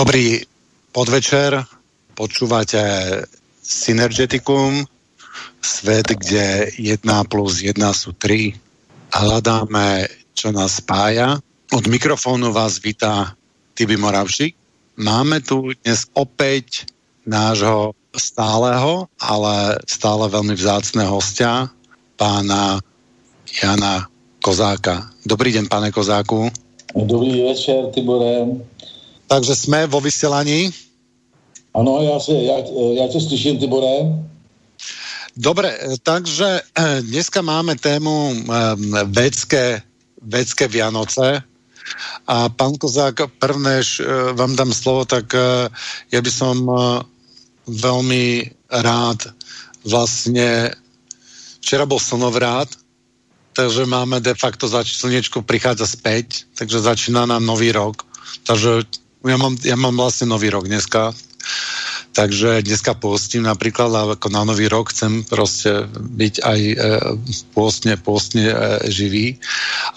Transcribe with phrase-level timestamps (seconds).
[0.00, 0.40] Dobrý
[0.96, 1.60] podvečer,
[2.16, 2.80] počúvate
[3.60, 4.80] Synergeticum,
[5.60, 8.56] svet, kde 1 plus 1 sú 3
[9.12, 11.36] a hľadáme, čo nás spája.
[11.76, 13.36] Od mikrofónu vás vítá
[13.76, 14.56] Tibi Moravšik.
[14.96, 16.88] Máme tu dnes opäť
[17.28, 21.68] nášho stáleho, ale stále veľmi vzácného hostia,
[22.16, 22.80] pána
[23.52, 24.08] Jana
[24.40, 25.12] Kozáka.
[25.28, 26.48] Dobrý deň, pane Kozáku.
[26.96, 28.64] Dobrý večer, Tibore.
[29.30, 30.74] Takže jsme vo vysílání.
[31.74, 32.56] Ano, já, se, já,
[32.94, 34.26] já tě slyším, Tibore.
[35.36, 39.82] Dobre, takže eh, dneska máme tému eh, védské,
[40.22, 41.42] védské Vianoce.
[42.26, 45.30] A pán Kozák, prvnež eh, vám dám slovo, tak
[46.10, 46.66] ja by som
[47.70, 49.30] veľmi rád
[49.86, 50.74] vlastne
[51.62, 52.66] včera bol slnovrát,
[53.54, 58.02] takže máme de facto zač- slnečko prichádza späť, takže začína nám nový rok.
[58.42, 58.90] Takže
[59.24, 61.12] ja mám, ja mám vlastne nový rok dneska,
[62.16, 66.74] takže dneska postím napríklad, ale ako na nový rok chcem proste byť aj e,
[67.52, 68.56] pôstne, pôstne e,
[68.88, 69.36] živý.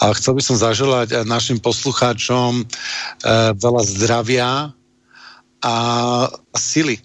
[0.03, 2.63] A chcel by som zaželať e, našim poslucháčom e,
[3.55, 4.49] veľa zdravia
[5.63, 5.75] a
[6.51, 6.99] sily.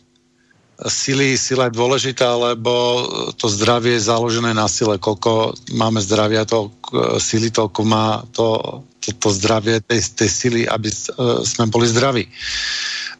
[0.78, 3.02] Sily, sila je dôležitá, lebo
[3.34, 4.98] to zdravie je založené na sile.
[4.98, 6.70] Koľko máme zdravia, to
[7.18, 8.78] sily, toľko má to
[9.16, 12.28] to, zdravie tej, tej sily, aby uh, sme boli zdraví.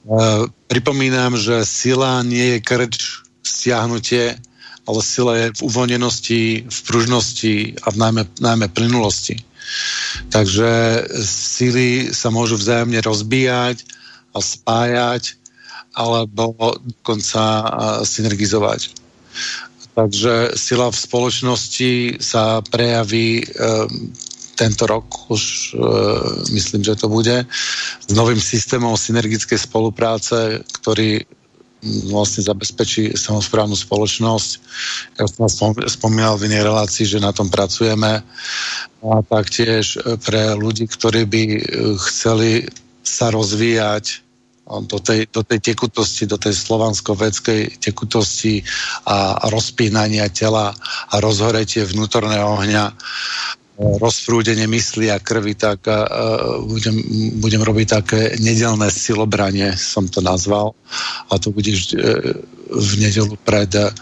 [0.05, 4.37] Uh, pripomínam, že sila nie je krč, stiahnutie,
[4.89, 7.55] ale sila je v uvoľnenosti, v pružnosti
[7.85, 9.37] a v najmä, najmä plynulosti.
[10.33, 13.85] Takže síly sa môžu vzájomne rozbíjať
[14.33, 15.37] a spájať
[15.93, 17.43] alebo dokonca
[18.09, 18.97] synergizovať.
[19.93, 23.43] Takže sila v spoločnosti sa prejaví
[24.59, 25.43] tento rok už
[25.79, 27.47] uh, myslím, že to bude
[28.03, 31.23] s novým systémom synergické spolupráce, ktorý
[32.11, 34.51] vlastne zabezpečí samozprávnu spoločnosť.
[35.15, 38.27] Ja som spomínal v inej relácii, že na tom pracujeme.
[38.99, 39.95] A taktiež
[40.27, 41.61] pre ľudí, ktorí by e,
[42.03, 42.67] chceli
[43.07, 44.27] sa rozvíjať
[44.69, 48.61] do tej, do tekutosti, do tej slovansko-vedskej tekutosti
[49.09, 50.77] a, a rozpínania tela
[51.09, 52.93] a rozhoretie vnútorného ohňa
[53.79, 56.03] rozprúdenie mysli a krvi, tak uh,
[56.67, 56.99] budem,
[57.39, 60.75] budem robiť také nedelné silobranie, som to nazval.
[61.31, 62.35] A to bude uh,
[62.69, 63.95] v nedelu pred uh,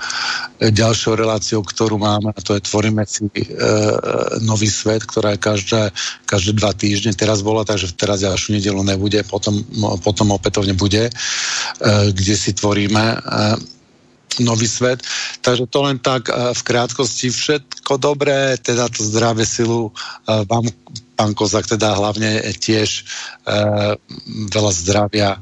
[0.65, 5.83] ďalšou reláciou, ktorú máme, a to je Tvoríme si uh, nový svet, ktorá je každé,
[6.25, 7.13] každé dva týždne.
[7.13, 9.61] Teraz bola, takže teraz ďalšiu nedelu nebude, potom,
[10.01, 13.76] potom opätovne bude, uh, kde si tvoríme uh,
[14.41, 15.03] nový svet.
[15.41, 20.69] Takže to len tak eh, v krátkosti všetko dobré, teda to zdravé silu eh, vám,
[21.17, 23.09] pán Kozak, teda hlavne tiež
[23.49, 23.97] uh,
[24.53, 25.41] veľa zdravia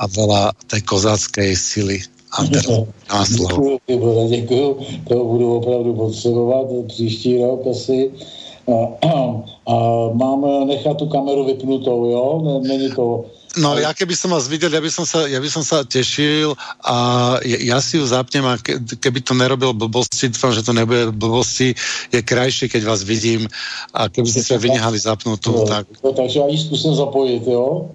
[0.00, 2.00] a veľa tej kozáckej sily.
[2.32, 4.76] A Děkuji, děkuji,
[5.08, 8.10] to budu opravdu potřebovat příští rok asi.
[8.70, 9.12] A, a,
[9.66, 9.74] a
[10.14, 12.60] mám nechat tu kameru vypnutou, jo?
[12.62, 13.24] Není to
[13.58, 16.54] No ja keby som vás videl, ja by som sa, ja by som sa tešil
[16.86, 16.96] a
[17.42, 21.10] ja, ja si ju zapnem a ke, keby to nerobil blbosti, dúfam, že to nebude
[21.10, 21.74] blbosti,
[22.14, 23.50] je krajšie, keď vás vidím
[23.90, 25.90] a keby ste sa vynehali zapnutú, no, tak...
[25.98, 27.90] No, takže ja ji zkusím zapojit, jo?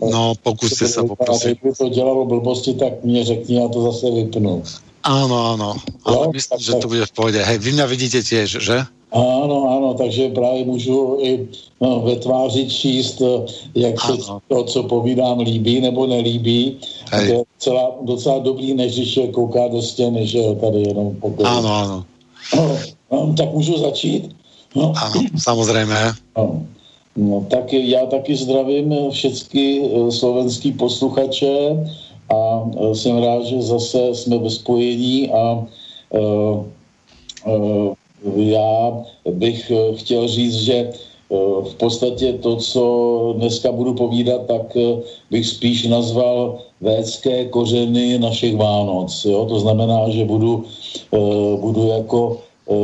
[0.00, 1.60] No, pokúste sa poprosiť.
[1.60, 4.64] Kdyby to dělalo blbosti, tak mě řekni, já to zase vypnu.
[5.04, 5.76] Áno, áno,
[6.08, 7.36] ale no, myslím, tak, že to bude v pohode.
[7.36, 8.88] Hej, vy mňa vidíte tiež, že?
[9.14, 11.48] Ano, ano, takže právě můžu i
[11.80, 14.12] no, ve tváři číst, eh, jak se
[14.48, 16.76] to, co povídám, líbí nebo nelíbí.
[17.12, 17.26] Hej.
[17.26, 21.46] To je docela, docela dobrý, než když kouká do stěny, že jo, tady jenom pokud.
[21.46, 22.04] Ano, ano.
[22.56, 22.76] No,
[23.12, 24.36] no, tak můžu začít?
[24.74, 24.92] No.
[25.02, 25.94] Ano, samozřejmě.
[26.36, 26.62] No.
[27.16, 31.86] No, tak já taky zdravím všechny eh, slovenský posluchače
[32.34, 35.66] a eh, jsem rád, že zase jsme ve spojení a
[36.10, 36.64] uh,
[37.46, 37.94] uh,
[38.36, 40.92] já bych eh, chtěl říct, že eh,
[41.70, 42.84] v podstatě to, co
[43.36, 44.96] dneska budu povídat, tak eh,
[45.30, 49.24] bych spíš nazval védské kořeny našich Vánoc.
[49.24, 49.44] Jo?
[49.44, 50.64] To znamená, že budu,
[51.60, 52.36] budu jako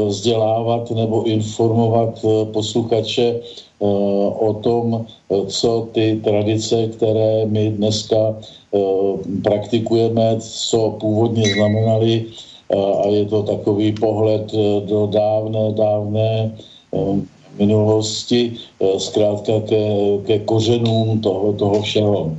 [0.09, 3.41] vzdělávat nebo informovat posluchače
[4.39, 5.07] o tom,
[5.47, 8.37] co ty tradice, které my dneska
[9.45, 12.25] praktikujeme, co původně znamenaly,
[12.71, 16.99] a je to takový pohled e, do dávné, dávné e,
[17.59, 19.83] minulosti, e, zkrátka ke,
[20.27, 22.37] ke kořenům toho, toho všeho.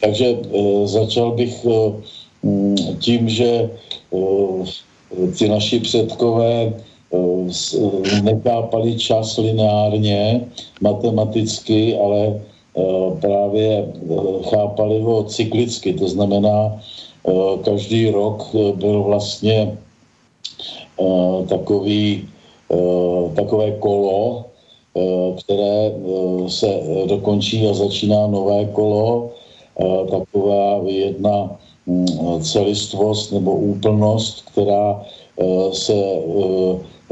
[0.00, 0.36] Takže
[0.84, 1.66] začal bych
[2.98, 3.70] tím, že
[5.38, 6.72] ty naši předkové
[8.22, 10.48] nechápali čas lineárně,
[10.80, 12.40] matematicky, ale
[13.20, 13.92] právě
[14.48, 16.80] chápali ho cyklicky, to znamená,
[17.64, 19.78] každý rok byl vlastně
[21.48, 22.28] takový,
[23.34, 24.44] takové kolo,
[25.38, 25.92] které
[26.48, 29.30] se dokončí a začíná nové kolo,
[30.10, 31.50] taková jedna
[31.86, 32.06] mm,
[32.42, 35.04] celistvost nebo úplnost, která
[35.72, 35.94] se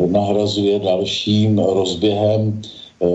[0.06, 2.62] nahrazuje dalším rozběhem,
[3.02, 3.06] eh,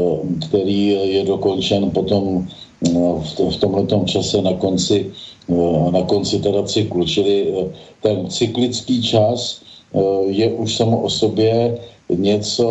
[0.48, 2.48] který je dokončen potom
[2.86, 5.35] eh, v tomto čase na konci, eh,
[5.92, 7.06] na konci teda cyklu.
[7.06, 7.54] Čili
[8.02, 9.62] ten cyklický čas
[10.28, 11.78] je už samo o sobě
[12.10, 12.68] něco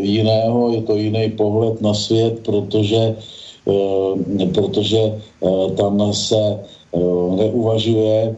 [0.00, 3.16] jiného, je to jiný pohled na svět, protože,
[4.54, 5.20] protože
[5.76, 6.60] tam se
[7.36, 8.36] neuvažuje,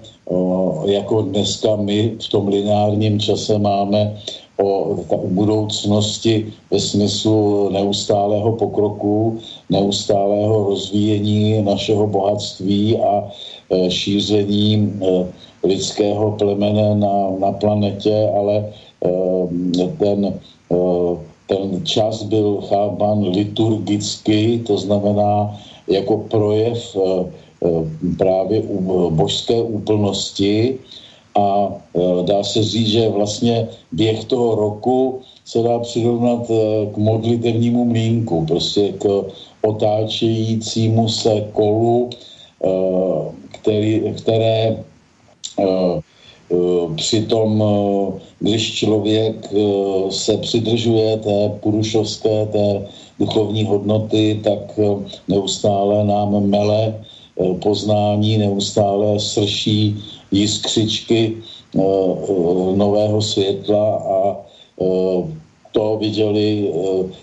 [0.84, 4.16] jako dneska my v tom lineárním čase máme
[4.60, 4.96] o
[5.26, 9.38] budoucnosti ve smyslu neustálého pokroku,
[9.70, 13.24] neustálého rozvíjení našeho bohatství a
[13.70, 15.26] e, šíření e,
[15.66, 20.34] lidského plemene na, na planetě, ale e, ten,
[21.46, 26.96] ten čas byl chápan liturgicky, to znamená jako projev
[28.18, 28.62] právě
[29.10, 30.78] božské úplnosti,
[31.34, 36.96] a e, dá se říct, že vlastně běh toho roku se dá přirovnat e, k
[36.96, 39.24] modlitevnímu mlínku, prostě k
[39.62, 42.68] otáčejícímu se kolu, e,
[43.52, 44.84] který, které
[46.96, 47.64] přitom,
[48.38, 49.54] když člověk
[50.10, 52.86] se přidržuje té purušovské, té
[53.18, 54.80] duchovní hodnoty, tak
[55.28, 56.94] neustále nám mele
[57.62, 59.96] poznání, neustále srší
[60.32, 64.36] jiskřičky eh, eh, nového světla a
[64.80, 65.42] eh,
[65.72, 66.68] to viděli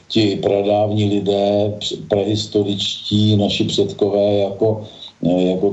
[0.08, 1.78] ti pradávní lidé,
[2.10, 4.82] prehistoričtí, naši předkové jako,
[5.22, 5.72] jako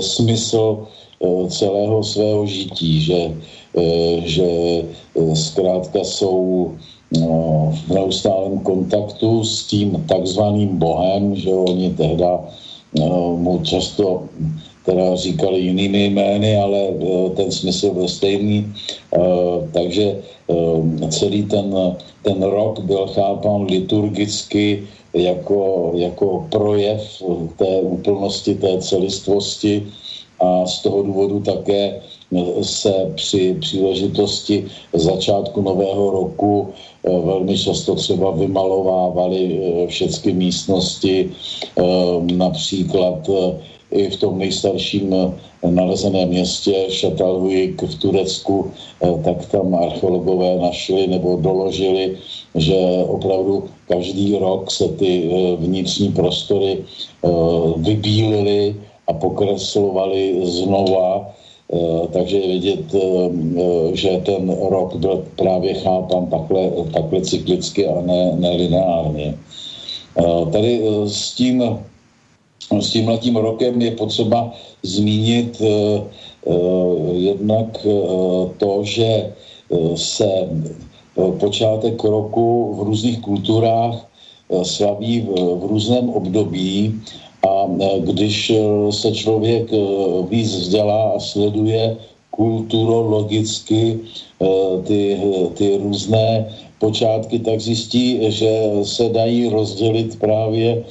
[0.00, 0.86] smysl
[1.48, 3.32] celého svého žití, že,
[4.24, 4.48] že
[5.34, 6.68] zkrátka jsou
[7.70, 12.44] v neustálém kontaktu s tím takzvaným Bohem, že oni tehda
[13.40, 14.28] mu často
[14.82, 18.64] která říkali jinými jmény, ale eh, ten smysl byl stejný.
[18.64, 19.18] Eh,
[19.72, 21.74] takže eh, celý ten,
[22.22, 27.22] ten rok byl chápán liturgicky jako, jako projev
[27.56, 29.86] té úplnosti, té celistvosti
[30.40, 32.00] a z toho důvodu také
[32.62, 36.68] se při příležitosti začátku nového roku
[37.02, 41.30] velmi často třeba vymalovávaly všechny místnosti,
[42.36, 43.30] například
[43.90, 48.70] i v tom nejstarším eh, nalezeném městě Šatalhujik v Turecku,
[49.02, 52.16] eh, tak tam archeologové našli nebo doložili,
[52.54, 52.76] že
[53.08, 56.84] opravdu každý rok se ty eh, vnitřní prostory
[57.76, 58.76] vybílily
[59.06, 61.34] a pokreslovaly znova,
[62.12, 62.94] takže vidět,
[63.92, 69.34] že ten rok byl právě chápan takhle, takhle cyklicky a ne, ne lineárně.
[70.52, 71.78] Tady s tím
[72.72, 76.04] No, s tímhletím rokem je potřeba zmínit uh,
[76.44, 79.32] uh, jednak uh, to, že
[79.94, 80.48] se
[81.40, 84.08] počátek roku v různých kulturách
[84.62, 85.28] slaví v,
[85.60, 87.00] v různém období
[87.48, 88.52] a když
[88.90, 89.68] se člověk
[90.28, 91.96] víc vzdělá a sleduje
[92.30, 94.00] kulturologicky
[94.84, 95.20] ty,
[95.54, 96.48] ty různé
[96.78, 100.84] počátky, tak zjistí, že se dají rozdělit právě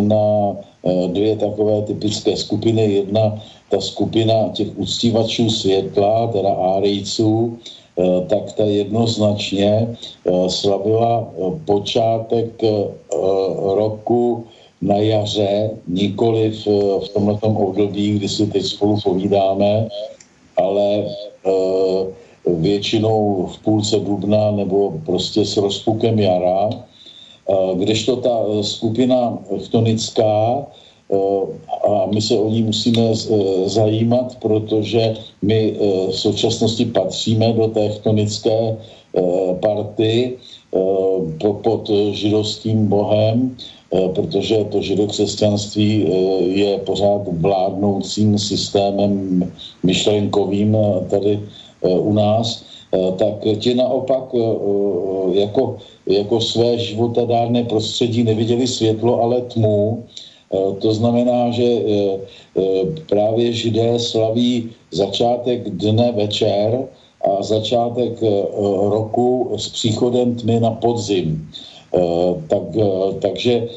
[0.00, 2.92] na Eh, dvě takové typické skupiny.
[2.92, 7.58] Jedna, ta skupina těch uctívačů světla, teda árijců,
[7.98, 11.28] eh, tak ta jednoznačně eh, slavila
[11.64, 12.62] počátek
[13.76, 14.44] roku
[14.82, 16.66] na jaře, nikoli v,
[17.04, 19.88] v tomto období, kdy si teď spolu povídáme,
[20.56, 21.04] ale
[22.46, 26.70] většinou v půlce dubna nebo prostě s rozpukem jara
[27.74, 31.16] kdežto ta e, skupina chtonická, e,
[31.88, 33.14] a my se o ní musíme e,
[33.68, 35.74] zajímat, protože my
[36.10, 38.76] v současnosti patříme do té chtonické
[39.60, 40.36] party
[41.62, 43.56] pod židovským bohem,
[44.14, 46.06] protože to židokřesťanství
[46.54, 49.42] je pořád vládnoucím systémem
[49.82, 50.76] myšlenkovým
[51.10, 51.40] tady
[51.82, 54.24] u nás, tak ti naopak
[55.32, 60.04] jako jako své životadárné prostředí neviděli světlo, ale tmu.
[60.78, 61.68] To znamená, že
[63.08, 66.88] právě židé slaví začátek dne večer
[67.22, 68.22] a začátek
[68.90, 71.50] roku s příchodem tmy na podzim.
[72.48, 72.62] Tak,
[73.18, 73.68] takže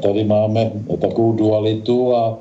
[0.00, 2.38] tady máme takovou dualitu a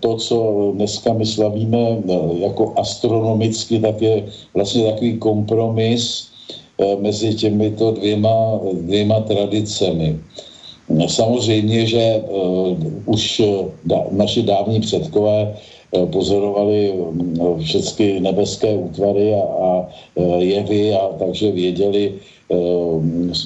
[0.00, 0.36] to, co
[0.74, 2.02] dneska my slavíme
[2.38, 4.24] jako astronomicky, tak je
[4.54, 6.28] vlastně takový kompromis
[7.00, 10.20] mezi těmito dvěma, dvěma tradicemi.
[11.06, 12.22] Samozřejmě, že
[13.06, 13.42] už
[14.10, 15.54] naši dávní předkové
[15.94, 19.70] Eh, pozorovali mm, všechny nebeské útvary a, a
[20.18, 22.33] eh, jevy a takže věděli, eh,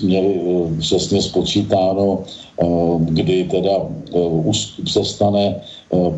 [0.02, 0.40] měli
[0.78, 2.22] přesně spočítáno,
[2.98, 3.86] kdy teda
[4.84, 5.60] přestane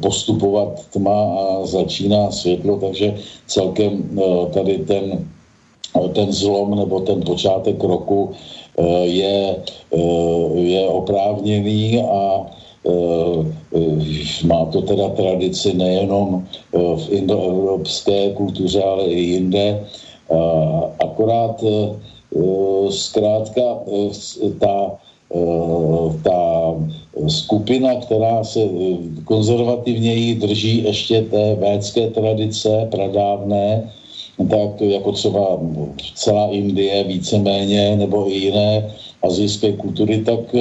[0.00, 3.14] postupovat tma a začíná světlo, takže
[3.46, 4.20] celkem
[4.52, 5.28] tady ten,
[6.12, 8.30] ten zlom nebo ten počátek roku
[9.04, 9.56] je,
[10.54, 12.46] je oprávněný a
[12.80, 13.44] Eh,
[13.76, 16.40] eh, má to teda tradici nejenom
[16.72, 19.84] eh, v indoevropské kultuře, ale i jinde.
[21.02, 21.64] Akorát
[22.90, 23.62] zkrátka
[24.60, 24.90] ta,
[26.22, 26.74] ta
[27.28, 28.60] skupina, která se
[29.24, 33.90] konzervativněji drží ještě té védské tradice pradávné,
[34.50, 35.60] tak jako třeba
[36.14, 40.54] celá Indie víceméně, nebo i jiné azijské kultury, tak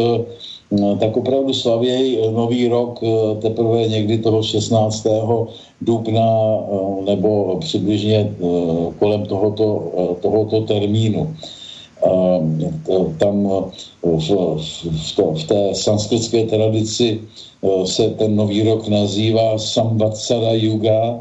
[0.99, 5.07] tak opravdu slavěj eh, nový rok eh, teprve někdy toho 16.
[5.81, 8.33] dubna eh, nebo přibližně
[8.99, 11.35] kolem tohoto, tohoto termínu.
[13.17, 13.49] Tam
[14.03, 14.31] v,
[15.35, 17.21] v, té sanskritské tradici
[17.85, 21.19] se ten nový rok nazývá Samvatsara Yuga,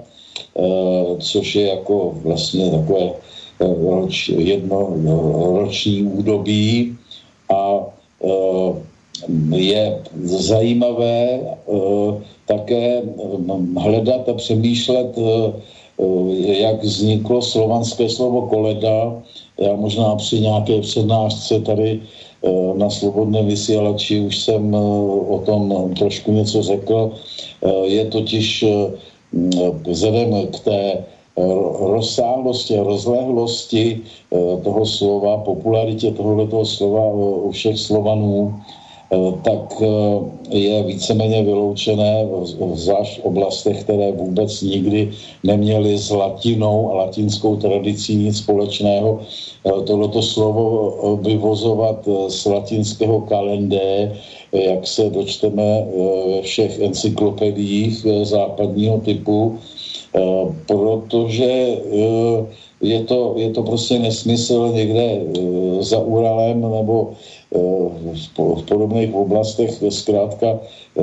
[1.18, 3.11] což je jako vlastně takové
[3.58, 4.94] roč, jedno
[5.58, 6.97] roční údobí
[7.50, 7.80] a
[9.50, 12.12] je zajímavé eh,
[12.47, 15.52] také eh, hledat a přemýšlet, eh,
[16.62, 19.23] jak vzniklo slovanské slovo koleda.
[19.59, 22.00] Já možná při nějaké přednášce tady
[22.75, 24.75] na Slobodné vysílači už jsem
[25.29, 27.12] o tom trošku něco řekl.
[27.85, 28.65] Je totiž
[29.87, 31.05] vzhledem k té
[31.81, 34.00] rozsáhlosti a rozlehlosti
[34.65, 37.11] toho slova, popularitě tohoto slova
[37.43, 38.88] u všech Slovanů, Eh,
[39.43, 39.88] tak eh,
[40.57, 42.29] je víceméně vyloučené,
[42.75, 45.11] zvlášť v oblastech, které vůbec nikdy
[45.45, 49.21] neměly s latinou a latinskou tradicí nic společného.
[49.65, 54.12] Eh, tohleto slovo vyvozovat z latinského kalendé,
[54.53, 55.87] jak se dočteme
[56.29, 59.59] ve všech encyklopediích západního typu,
[60.67, 61.77] protože
[62.81, 65.21] je to, je to prostě nesmysl někde
[65.81, 67.15] za Uralem nebo
[68.38, 69.71] v podobných oblastech.
[69.88, 70.61] Zkrátka
[70.97, 71.03] eh,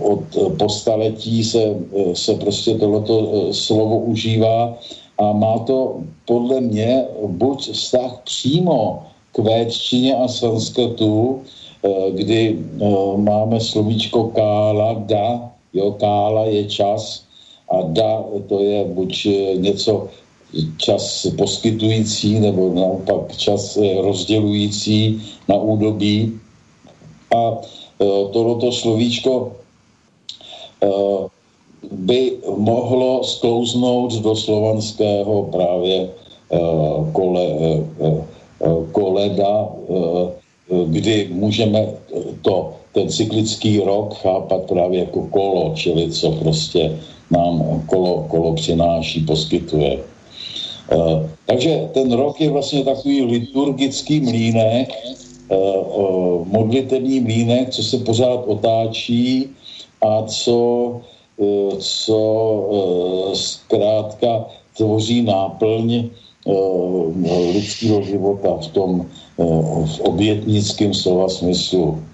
[0.00, 0.24] od
[0.58, 4.78] postaletí se, eh, se prostě tohleto eh, slovo užívá
[5.18, 11.42] a má to podle mě buď vztah přímo k védštině a sanskrtu,
[12.10, 12.58] kdy
[13.16, 17.26] máme slovíčko kála, da, jo, kála je čas
[17.74, 19.26] a da to je buď
[19.56, 20.08] něco
[20.78, 26.38] čas poskytující nebo naopak čas rozdělující na údobí.
[27.34, 27.58] A e,
[28.32, 29.52] tohoto slovíčko
[31.92, 36.08] by mohlo sklouznout do slovanského právě
[37.12, 37.46] kole,
[38.92, 39.68] koleda,
[40.86, 41.88] kdy můžeme
[42.42, 46.98] to, ten cyklický rok chápat právě jako kolo, čili co prostě
[47.34, 49.98] nám kolo, kolo přináší, poskytuje.
[50.92, 55.56] Eh, takže ten rok je vlastně takový liturgický mlínek, eh,
[56.44, 59.48] modlitevní mlínek, co se pořád otáčí
[60.04, 60.58] a co,
[61.40, 62.18] eh, co
[63.34, 64.44] zkrátka
[64.76, 66.10] tvoří náplň
[67.56, 68.90] lidského života v tom
[69.84, 72.04] v obětnickém slova smyslu.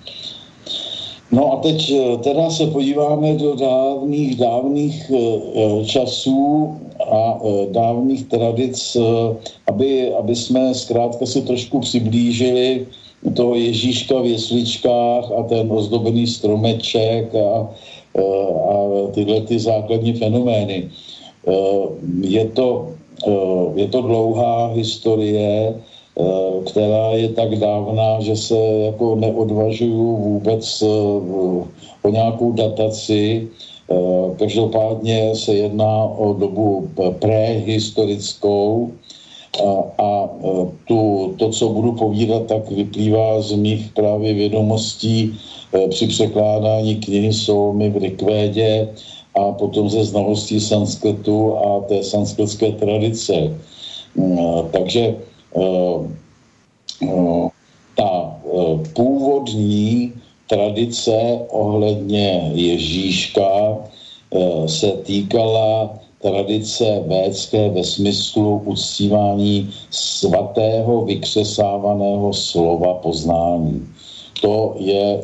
[1.32, 5.12] No a teď teda se podíváme do dávných, dávných
[5.84, 6.68] časů
[7.10, 7.38] a
[7.70, 8.96] dávných tradic,
[9.66, 12.86] aby, aby jsme zkrátka si trošku přiblížili
[13.36, 17.68] toho Ježíška v jesličkách a ten ozdobený stromeček a,
[18.70, 18.74] a
[19.14, 20.90] tyhle ty základní fenomény.
[22.20, 22.88] Je to,
[23.74, 25.74] je to dlouhá historie,
[26.66, 30.82] která je tak dávná, že se jako neodvažuju vůbec
[32.02, 33.48] o nějakou dataci,
[33.90, 38.92] Eh, každopádně se jedná o dobu prehistorickou
[39.58, 45.34] a, a eh, tu, to, co budu povídat, tak vyplývá z mých právě vědomostí
[45.74, 48.88] eh, při překládání knihy Solmy v Rikvédě
[49.34, 53.54] a potom ze znalostí sanskritu a té sanskritské tradice.
[54.70, 55.14] Takže
[57.96, 58.36] ta
[58.94, 60.12] původní
[60.46, 63.78] tradice ohledně Ježíška
[64.66, 73.88] se týkala tradice védské ve smyslu uctívání svatého vykřesávaného slova poznání.
[74.40, 75.22] To je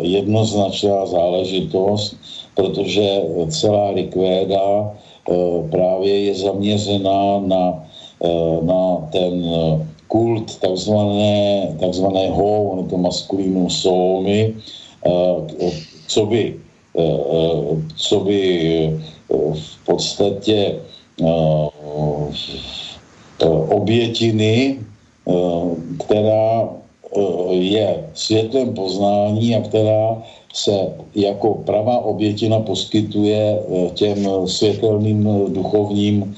[0.00, 2.16] jednoznačná záležitost,
[2.54, 4.94] protože celá likvéda
[5.70, 7.84] právě je zaměřená na,
[8.62, 9.44] na ten
[10.08, 14.54] kult takzvané, takzvaného, to maskulínu soumy,
[16.06, 16.54] co by,
[17.96, 18.40] co by
[19.52, 20.80] v podstatě
[23.68, 24.78] obětiny,
[26.06, 26.68] která
[27.50, 30.22] je světlem poznání a která
[30.54, 33.58] se jako pravá obětina poskytuje
[33.94, 36.36] těm světelným duchovním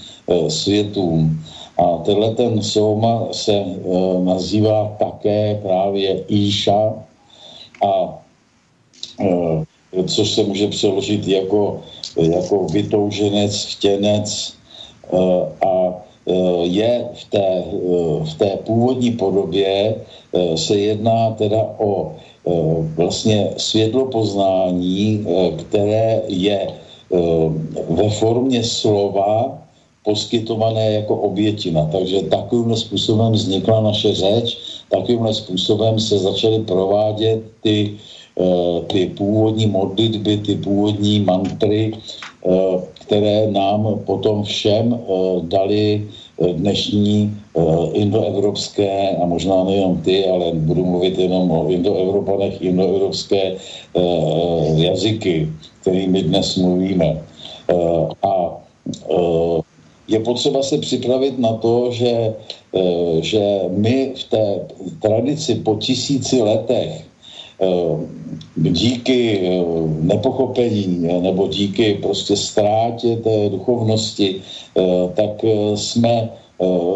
[0.49, 1.45] světům.
[1.79, 3.75] A tenhle ten soma se e,
[4.25, 6.93] nazývá také právě Íša,
[7.85, 8.19] a
[9.21, 11.81] e, což se může přeložit jako,
[12.17, 14.55] jako vytouženec, chtěnec
[15.12, 15.17] e,
[15.67, 16.03] a
[16.62, 17.65] je v té,
[18.25, 19.95] v té původní podobě
[20.55, 22.12] se jedná teda o
[22.97, 25.27] vlastně světlo poznání,
[25.59, 26.67] které je
[27.91, 29.59] ve formě slova,
[30.07, 31.90] poskytované jako obětina.
[31.90, 37.99] Takže takovým způsobem vznikla naše řeč, takovým způsobem se začaly provádět ty,
[38.38, 42.51] eh, ty původní modlitby, ty původní mantry, eh,
[43.03, 45.03] které nám potom všem eh,
[45.51, 47.33] dali dnešní
[47.97, 53.57] indoevropské, a možná nejenom ty, ale budu mluvit jenom o indoevropanech, indoevropské
[54.77, 55.49] jazyky,
[55.81, 57.25] kterými dnes mluvíme.
[58.21, 58.61] A
[60.09, 62.35] je potřeba se připravit na to, že,
[62.75, 64.47] eh, že my v té
[65.03, 67.03] tradici po tisíci letech
[67.61, 67.97] eh,
[68.57, 69.64] díky eh,
[70.01, 74.42] nepochopení nebo díky prostě ztrátě té duchovnosti,
[75.16, 75.40] tak
[75.75, 76.29] jsme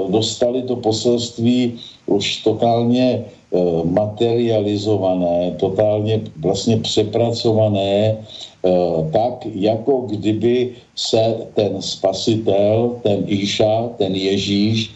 [0.08, 3.24] dostali to poselství už totálně
[3.84, 8.16] materializované, totálně vlastně přepracované
[9.12, 14.90] tak jako kdyby se ten spasitel, ten Iša, ten Ježíš,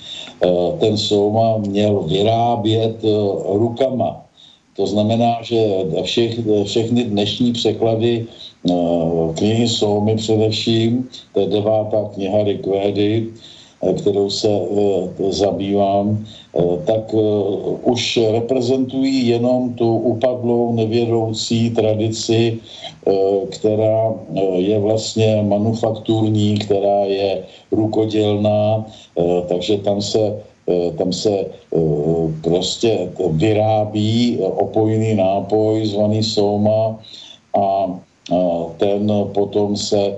[0.44, 0.48] eh,
[0.80, 3.08] ten Souma měl vyrábět eh,
[3.56, 4.20] rukama.
[4.76, 8.26] To znamená, že všech, všechny dnešní překlady
[9.34, 13.28] knihy Soumy především, to je devátá kniha Rikvédy,
[13.92, 14.48] kterou se
[15.28, 16.24] zabývám,
[16.84, 17.14] tak
[17.82, 22.60] už reprezentují jenom tu upadlou nevědoucí tradici
[23.06, 28.86] Eh, která eh, je vlastně manufakturní, která je rukodělná,
[29.18, 30.40] eh, takže tam se
[30.96, 31.44] tam se
[32.40, 36.96] prostě vyrábí opojný nápoj zvaný soma
[37.52, 37.92] a
[38.80, 40.16] ten potom se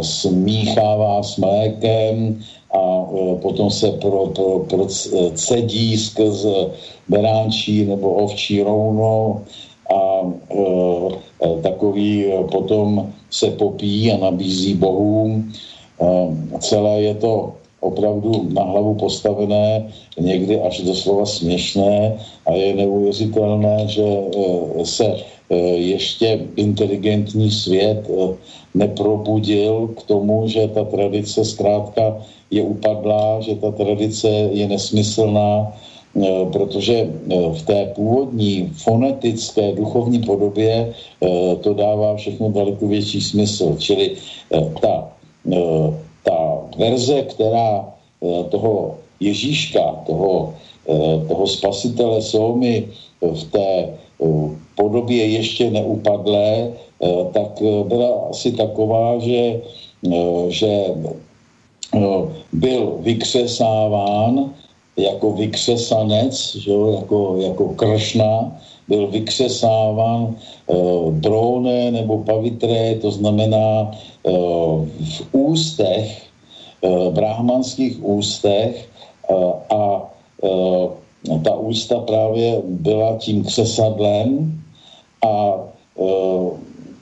[0.00, 2.40] smíchává s mlékem
[2.72, 3.06] a
[3.42, 4.86] potom se pro, pro, pro
[5.34, 6.46] cedí skrz
[7.08, 9.42] beránčí nebo ovčí rouno
[9.92, 10.00] a
[10.50, 10.62] e,
[11.44, 15.52] e, takový e, potom se popíjí a nabízí bohům.
[16.58, 24.04] Celé je to opravdu na hlavu postavené, někdy až doslova směšné a je neuvěřitelné, že
[24.84, 25.16] se
[25.74, 28.10] ještě inteligentní svět
[28.74, 32.18] neprobudil k tomu, že ta tradice zkrátka
[32.52, 35.72] je upadlá, že ta tradice je nesmyslná,
[36.12, 43.20] Eh, protože eh, v té původní fonetické duchovní podobě eh, to dává všechno daleko větší
[43.20, 43.76] smysl.
[43.80, 44.20] Čili
[44.80, 45.08] ta,
[46.22, 46.38] ta
[46.76, 47.88] verze, která
[48.48, 50.54] toho Ježíška, toho,
[51.28, 52.88] toho spasitele Soumy
[53.20, 53.96] v té
[54.76, 56.72] podobě ještě neupadlé,
[57.32, 59.60] tak byla asi taková, že,
[60.48, 60.70] že
[62.52, 64.50] byl vykřesáván
[64.96, 68.52] jako vykřesanec, že jo, jako, jako kršna,
[68.88, 70.74] byl vykřesáván e,
[71.10, 74.30] drone nebo pavitré, to znamená e,
[75.00, 76.22] v ústech,
[76.82, 78.88] e, brahmanských ústech.
[79.30, 79.34] E,
[79.74, 80.10] a
[80.44, 84.60] e, ta ústa právě byla tím křesadlem
[85.24, 85.54] a
[85.98, 86.04] e,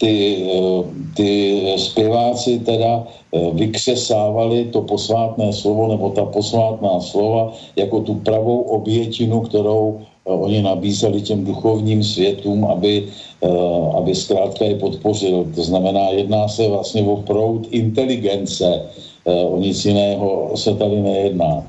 [0.01, 0.17] ty,
[0.49, 0.83] eh,
[1.15, 1.31] ty
[1.77, 9.41] zpěváci teda eh, vykřesávali to posvátné slovo nebo ta posvátná slova jako tu pravou obětinu,
[9.41, 13.07] kterou eh, oni nabízeli těm duchovním světům, aby,
[13.97, 15.49] aby zkrátka je podpořil.
[15.55, 18.85] To znamená, jedná se vlastně o proud inteligence,
[19.25, 21.65] o nic jiného se tady nejedná.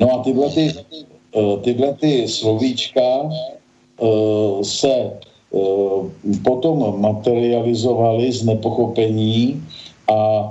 [0.00, 0.74] No a tyhle ty,
[1.62, 3.30] tyhle ty slovíčka
[4.62, 5.10] se
[6.44, 9.62] potom materializovali z nepochopení
[10.10, 10.50] a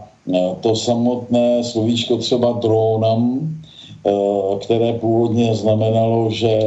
[0.61, 3.49] to samotné slovíčko třeba drónam,
[4.61, 6.59] které původně znamenalo, že,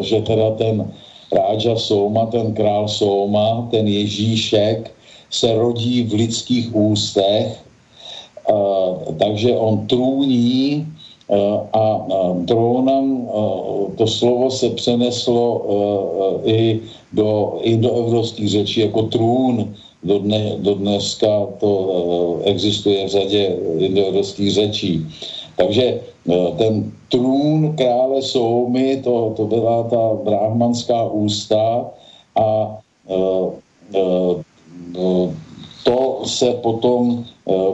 [0.00, 0.92] že teda ten
[1.32, 4.90] Ráža Souma, ten král Souma, ten Ježíšek
[5.30, 7.64] se rodí v lidských ústech,
[9.18, 10.86] takže on trůní
[11.72, 12.06] a
[12.46, 13.28] trónem
[13.96, 15.66] to slovo se přeneslo
[16.44, 16.80] i
[17.12, 19.74] do indoevropských řečí jako trůn.
[20.02, 25.06] Do, dne, do dneska to existuje v řadě indoevropských řečí.
[25.56, 26.00] Takže
[26.58, 31.90] ten trůn krále Soumy, to, to byla ta brahmanská ústa
[32.36, 32.78] a
[35.84, 37.24] to se potom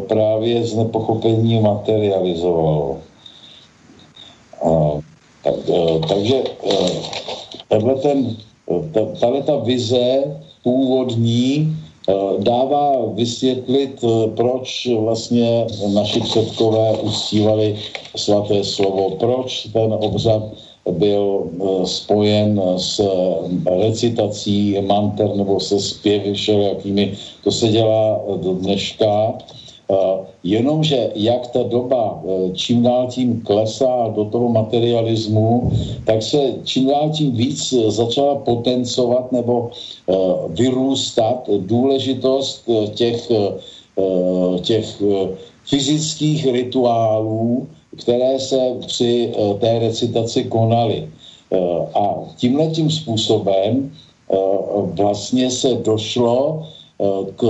[0.08, 2.96] právě z nepochopení materializovalo.
[5.44, 5.54] Tak,
[6.08, 6.42] takže
[7.68, 8.36] tahle, ten,
[9.20, 10.22] tahle ta vize
[10.62, 11.76] původní
[12.38, 14.04] dává vysvětlit,
[14.36, 17.76] proč vlastně naši předkové uctívali
[18.16, 20.42] svaté slovo, proč ten obřad
[20.90, 21.50] byl
[21.84, 23.08] spojen s
[23.80, 27.12] recitací manter nebo se zpěvy všelijakými.
[27.44, 29.34] To se dělá do dneška
[30.44, 35.70] Jenomže jak ta doba e, čím dál tím klesá do toho materialismu,
[36.04, 39.70] tak se čím dál tím víc začala potencovat nebo
[40.48, 43.28] vyrůstat důležitost těch,
[44.60, 45.02] těch
[45.64, 47.68] fyzických rituálů,
[48.02, 51.08] které se při té recitaci konaly.
[51.94, 53.92] A tímhle tím způsobem
[54.84, 56.62] vlastně se došlo
[57.36, 57.42] k,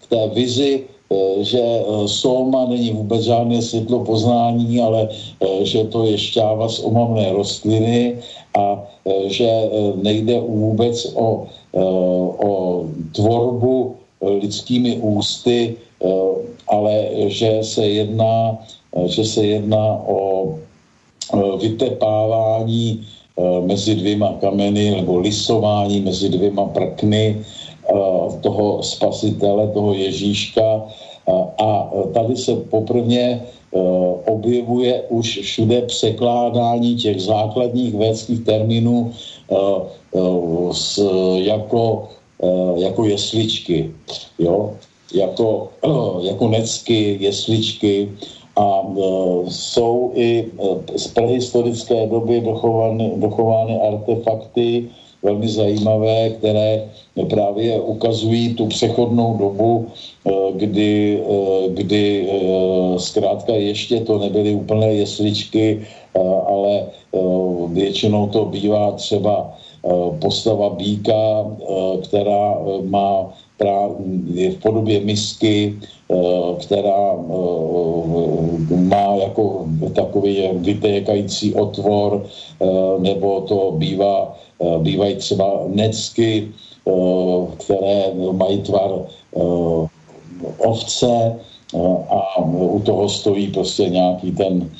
[0.00, 0.95] k té vizi Eh,
[1.40, 6.78] že eh, soma není vůbec žádné světlo poznání, ale eh, že to je šťáva z
[6.82, 8.18] omamné rostliny
[8.58, 8.82] a
[9.26, 9.68] že
[10.00, 11.46] nejde vůbec o,
[12.40, 12.50] o
[13.12, 13.94] tvorbu
[14.40, 15.76] lidskými ústy,
[16.68, 18.58] ale že se jedná,
[19.06, 20.54] že se jedná o
[21.60, 23.04] vytepávání
[23.66, 27.44] mezi dvěma kameny nebo lisování mezi dvěma prkny
[28.40, 30.82] toho spasitele, toho Ježíška.
[31.58, 33.42] A tady se poprvně e,
[34.30, 39.56] objevuje už všude překládání těch základních védských termínů e,
[40.14, 40.22] e,
[41.42, 42.08] jako,
[42.76, 43.90] jako jesličky,
[44.38, 44.74] jo?
[45.14, 45.68] Jako,
[46.20, 48.12] jako necky, jesličky
[48.56, 48.82] a
[49.48, 50.48] jsou i
[50.96, 54.88] z prehistorické doby dochovány, dochovány artefakty,
[55.22, 56.84] velmi zajímavé, které
[57.24, 64.92] právě ukazují tu přechodnou dobu, eh, kdy, eh, kdy eh, zkrátka ještě to nebyly úplné
[64.94, 65.82] jesličky,
[66.46, 66.88] ale
[67.76, 69.52] většinou to bývá třeba
[70.16, 71.44] postava býka,
[72.08, 72.56] která
[72.88, 73.28] má
[74.32, 75.76] je v podobě misky,
[76.60, 77.20] která
[78.88, 82.24] má jako takový vytékající otvor,
[82.98, 84.32] nebo to bývá,
[84.82, 86.48] bývají třeba necky,
[86.86, 89.40] Eh, které mají tvar eh,
[90.62, 91.10] ovce
[91.74, 91.78] eh,
[92.10, 94.70] a u toho stojí prostě nějaký ten,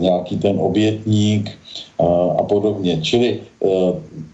[0.00, 1.52] nějaký ten obětník
[2.38, 3.00] a podobně.
[3.02, 3.40] Čili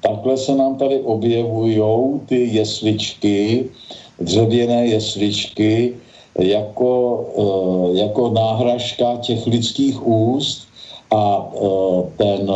[0.01, 1.83] takhle se nám tady objevují
[2.27, 3.67] ty jesličky,
[4.21, 5.95] dřevěné jesličky,
[6.39, 6.95] jako,
[7.93, 10.69] jako náhražka těch lidských úst
[11.11, 11.51] a
[12.17, 12.47] ten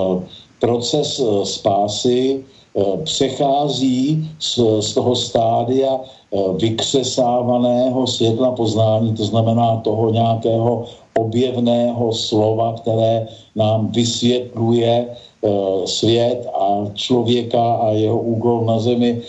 [0.61, 2.45] proces spásy
[2.77, 10.85] Eh, přechází z, z toho stádia eh, vykřesávaného světla poznání, to znamená toho nějakého
[11.17, 15.49] objevného slova, které nám vysvětluje eh,
[15.87, 19.21] svět a člověka a jeho úkol na zemi,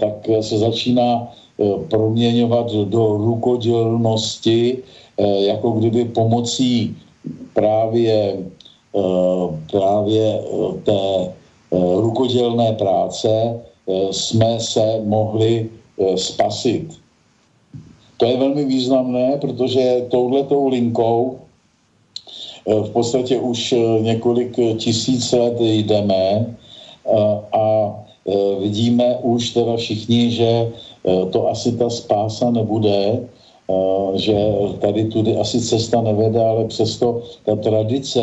[0.00, 1.28] tak se začíná
[1.90, 4.78] proměňovat do rukodělnosti,
[5.38, 6.96] jako kdyby pomocí
[7.54, 8.36] právě,
[9.70, 10.42] právě
[10.84, 11.32] té
[11.68, 16.96] Eh, rukodělné práce eh, jsme se mohli eh, spasit.
[18.16, 21.38] To je velmi významné, protože touhletou linkou
[22.66, 26.56] v podstatě už několik tisíc let jdeme
[27.52, 27.94] a
[28.60, 30.72] vidíme už teda všichni, že
[31.32, 33.24] to asi ta spása nebude,
[34.14, 34.36] že
[34.80, 38.22] tady tudy asi cesta nevede, ale přesto ta tradice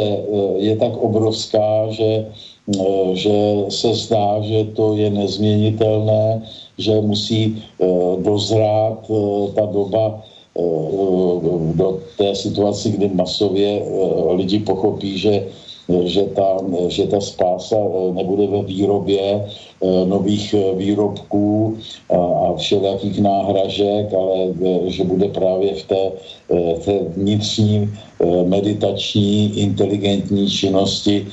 [0.58, 2.26] je tak obrovská, že
[2.66, 6.42] Eh, že se zdá, že to je nezměnitelné,
[6.78, 7.86] že musí eh,
[8.26, 10.22] dozrát eh, ta doba
[11.76, 13.84] do té situaci, kdy masově
[14.40, 15.52] lidi pochopí, že
[16.04, 17.78] že ta, že ta spása
[18.12, 19.46] nebude ve výrobě
[20.06, 21.78] nových výrobků
[22.10, 24.54] a všelijakých náhražek, ale
[24.86, 26.12] že bude právě v té,
[26.86, 27.90] té vnitřní
[28.46, 31.28] meditační inteligentní činnosti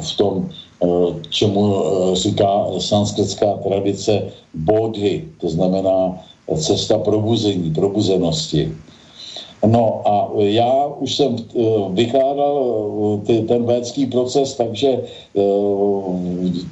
[0.00, 0.48] v tom
[1.30, 1.74] čemu
[2.12, 4.22] říká sanskritská tradice
[4.54, 6.18] bodhy, to znamená
[6.56, 8.72] cesta probuzení, probuzenosti.
[9.66, 12.56] No a já už jsem eh, vykládal
[13.28, 15.42] eh, ten védský proces, takže eh,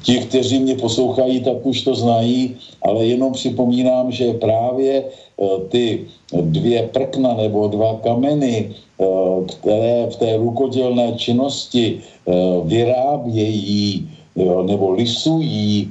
[0.02, 5.04] ti, kteří mě poslouchají, tak už to znají, ale jenom připomínám, že právě
[5.68, 6.06] ty
[6.40, 8.70] dvě prkna nebo dva kameny,
[9.46, 12.00] které v té rukodělné činnosti
[12.64, 14.08] vyrábějí
[14.62, 15.90] nebo lisují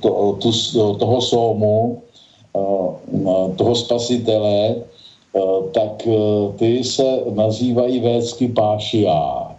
[0.00, 2.02] to, to, toho sómu,
[3.56, 4.74] toho spasitele,
[5.72, 6.12] tak eh,
[6.58, 9.56] ty se nazývají védsky pášiá.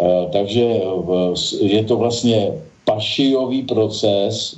[0.00, 0.80] Eh, takže
[1.60, 2.52] je to vlastně
[2.84, 4.56] pašijový proces,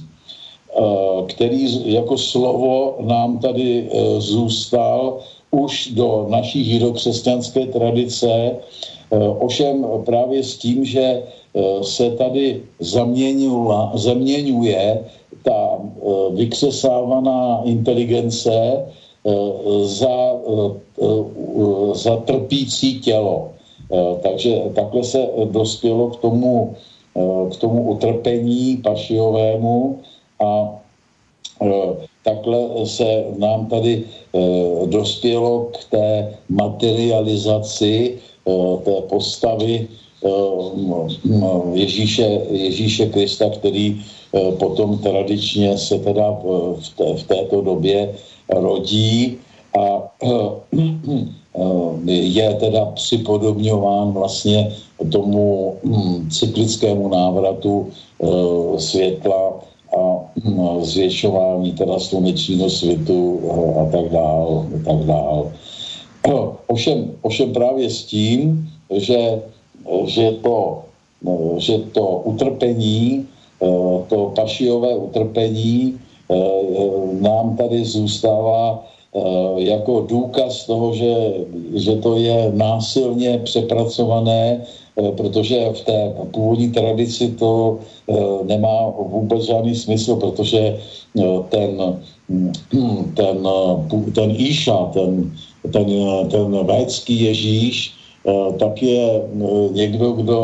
[1.29, 8.57] který jako slovo nám tady zůstal už do naší židokřesťanské tradice,
[9.39, 11.23] ovšem právě s tím, že
[11.83, 12.63] se tady
[13.95, 15.05] zaměňuje
[15.45, 15.79] ta
[16.33, 18.87] vykřesávaná inteligence
[19.83, 20.35] za,
[21.95, 23.51] za trpící tělo.
[24.23, 26.75] Takže takhle se dospělo k tomu,
[27.53, 29.99] k tomu utrpení pašiovému
[30.45, 30.79] a
[32.25, 34.05] takhle se nám tady
[34.87, 38.19] dospělo k té materializaci
[38.85, 39.89] té postavy
[41.73, 44.03] Ježíše, Ježíše Krista, který
[44.59, 46.31] potom tradičně se teda
[46.79, 48.15] v, té, v této době
[48.55, 49.39] rodí
[49.79, 50.13] a
[52.07, 54.73] je teda připodobňován vlastně
[55.13, 59.61] tomu hm, cyklickému návratu eh, světla
[59.99, 60.01] a
[60.45, 65.53] hm, zvětšování teda slunečního světu eh, a tak dál, a tak dál.
[66.67, 69.43] Ovšem, ovšem právě s tím, že,
[70.07, 70.83] že, to,
[71.57, 73.27] že to utrpení,
[73.63, 73.67] eh,
[74.09, 76.12] to pašiové utrpení Eh,
[77.21, 79.21] nám tady zůstává eh,
[79.57, 81.15] jako důkaz toho, že,
[81.75, 85.99] že to je násilně přepracované, eh, protože v té
[86.31, 87.79] původní tradici to
[88.45, 90.79] nemá vůbec žádný smysl, protože
[91.49, 91.71] ten,
[92.69, 93.49] ten,
[94.15, 95.33] ten Iša, ten,
[95.73, 95.87] ten,
[96.31, 97.95] ten védský Ježíš,
[98.59, 99.23] tak je
[99.73, 100.41] někdo, kdo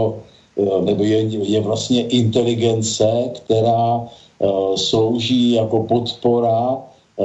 [0.85, 4.28] nebo je, je vlastně inteligence, která Eh,
[4.77, 7.25] slouží jako podpora eh,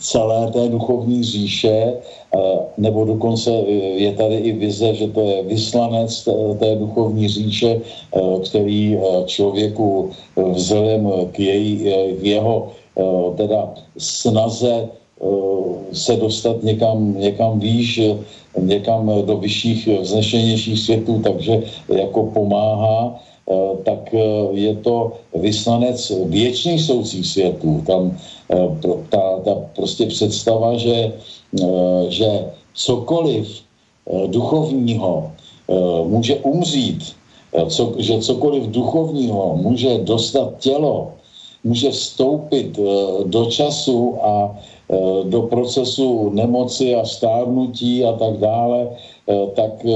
[0.00, 1.94] celé té duchovní říše,
[2.34, 2.38] eh,
[2.76, 3.50] nebo dokonce
[3.96, 7.80] je tady i vize, že to je vyslanec té duchovní říše,
[8.44, 11.78] který člověku vzhledem k, její,
[12.20, 12.68] k jeho
[13.36, 14.88] teda snaze
[15.92, 18.00] se dostat někam, někam výš,
[18.58, 23.29] někam do vyšších, vznešenějších světů, takže jako pomáhá Eh,
[23.84, 27.82] tak eh, je to vyslanec věčných soucích světů.
[27.86, 28.16] Tam
[28.50, 28.68] eh,
[29.08, 31.12] ta, ta prostě představa, že,
[32.08, 32.30] že
[32.74, 33.62] cokoliv
[34.26, 35.32] duchovního
[36.06, 37.14] může umřít,
[37.68, 41.12] co, že cokoliv duchovního může dostat tělo,
[41.64, 42.78] může vstoupit
[43.26, 44.58] do času a
[45.24, 48.88] do procesu nemoci a stárnutí a tak dále,
[49.54, 49.86] tak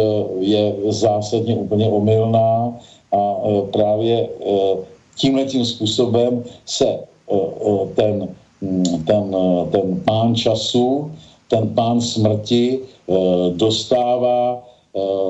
[0.40, 2.78] je zásadně úplně omylná
[3.14, 4.28] a e, právě e,
[5.16, 6.98] tímhle tím způsobem se e,
[7.94, 8.28] ten,
[9.06, 9.36] ten,
[9.70, 11.10] ten pán času,
[11.48, 12.80] ten pán smrti
[13.56, 14.62] dostává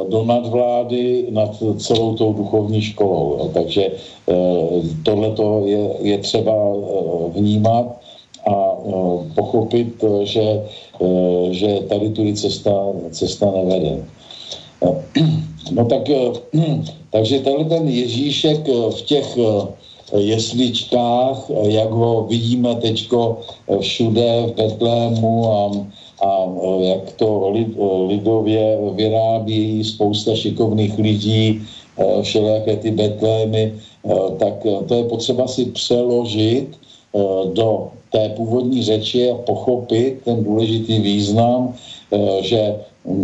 [0.09, 3.51] do nadvlády nad celou tou duchovní školou.
[3.55, 3.90] Takže
[5.03, 6.53] tohle je, je třeba
[7.35, 7.87] vnímat
[8.47, 8.55] a
[9.35, 10.62] pochopit, že,
[11.51, 14.05] že tady tudy cesta, cesta nevede.
[15.73, 16.09] No tak,
[17.11, 19.38] takže tenhle ten Ježíšek v těch
[20.16, 23.40] jesličkách, jak ho vidíme teďko
[23.81, 25.70] všude v Betlému a,
[26.27, 26.31] a
[26.81, 27.68] jak to lid,
[28.09, 31.62] lidově vyrábí spousta šikovných lidí,
[32.23, 33.75] všelijaké ty Betlémy,
[34.38, 34.55] tak
[34.87, 36.68] to je potřeba si přeložit
[37.53, 41.75] do té původní řeči a pochopit ten důležitý význam,
[42.40, 42.74] že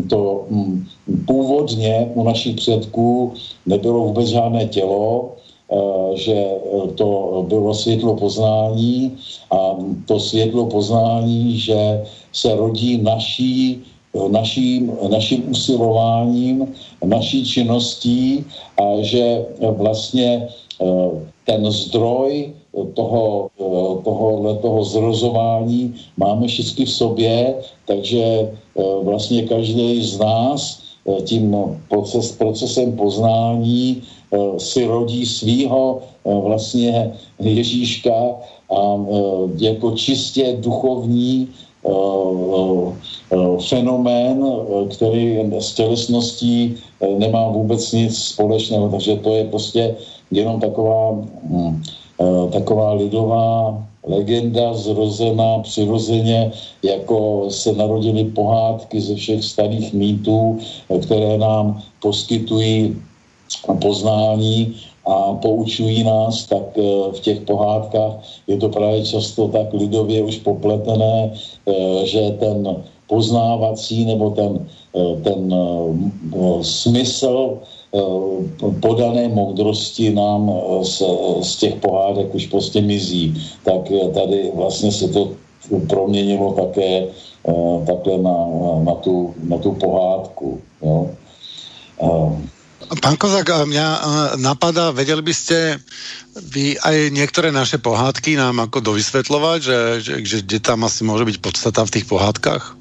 [0.08, 0.86] to mm,
[1.26, 3.32] původně u našich předků
[3.66, 5.36] nebylo vůbec žádné tělo,
[5.72, 6.46] eh, že
[6.94, 9.16] to bylo světlo poznání
[9.50, 9.76] a
[10.06, 13.82] to světlo poznání, že se rodí naší
[14.28, 16.66] naším, naším usilováním,
[17.04, 19.46] naší činností a že
[19.78, 20.48] vlastně
[21.46, 22.52] ten zdroj
[22.94, 23.50] toho,
[24.04, 27.54] tohohle toho zrozování máme všichni v sobě,
[27.86, 28.50] takže
[29.02, 30.82] vlastně každý z nás
[31.24, 31.56] tím
[31.88, 34.02] proces, procesem poznání
[34.58, 38.14] si rodí svýho vlastně Ježíška
[38.70, 39.04] a
[39.58, 41.48] jako čistě duchovní
[43.68, 44.44] fenomén,
[44.90, 46.76] který s tělesností
[47.18, 49.96] nemá vůbec nic společného, takže to je prostě
[50.30, 51.82] jenom taková, hm,
[52.52, 56.52] taková lidová legenda zrozená přirozeně,
[56.82, 60.58] jako se narodily pohádky ze všech starých mýtů,
[61.02, 62.96] které nám poskytují
[63.80, 68.14] poznání a poučují nás, tak eh, v těch pohádkách
[68.46, 72.76] je to právě často tak lidově už popletené, eh, že ten
[73.08, 75.54] poznávací nebo ten, eh, ten
[76.62, 77.58] smysl
[78.80, 81.02] podané moudrosti nám z,
[81.42, 83.34] z těch pohádek už prostě mizí.
[83.64, 83.80] Tak
[84.14, 85.32] tady vlastně se to
[85.88, 87.06] proměnilo také
[87.86, 88.36] takhle na,
[88.84, 90.60] na, tu, na tu pohádku.
[90.82, 91.10] Jo.
[92.90, 93.86] Pán Kozák, mňa
[94.42, 95.78] napadá, vedeli by ste
[96.34, 101.36] vy aj niektoré naše pohádky nám ako dovysvetľovať, že, že, že tam asi môže byť
[101.38, 102.79] podstata v tých pohádkách?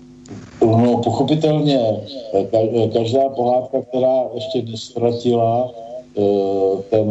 [0.61, 1.79] No, pochopitelně,
[2.93, 6.21] každá pohádka, která ještě nestratila e,
[6.89, 7.07] ten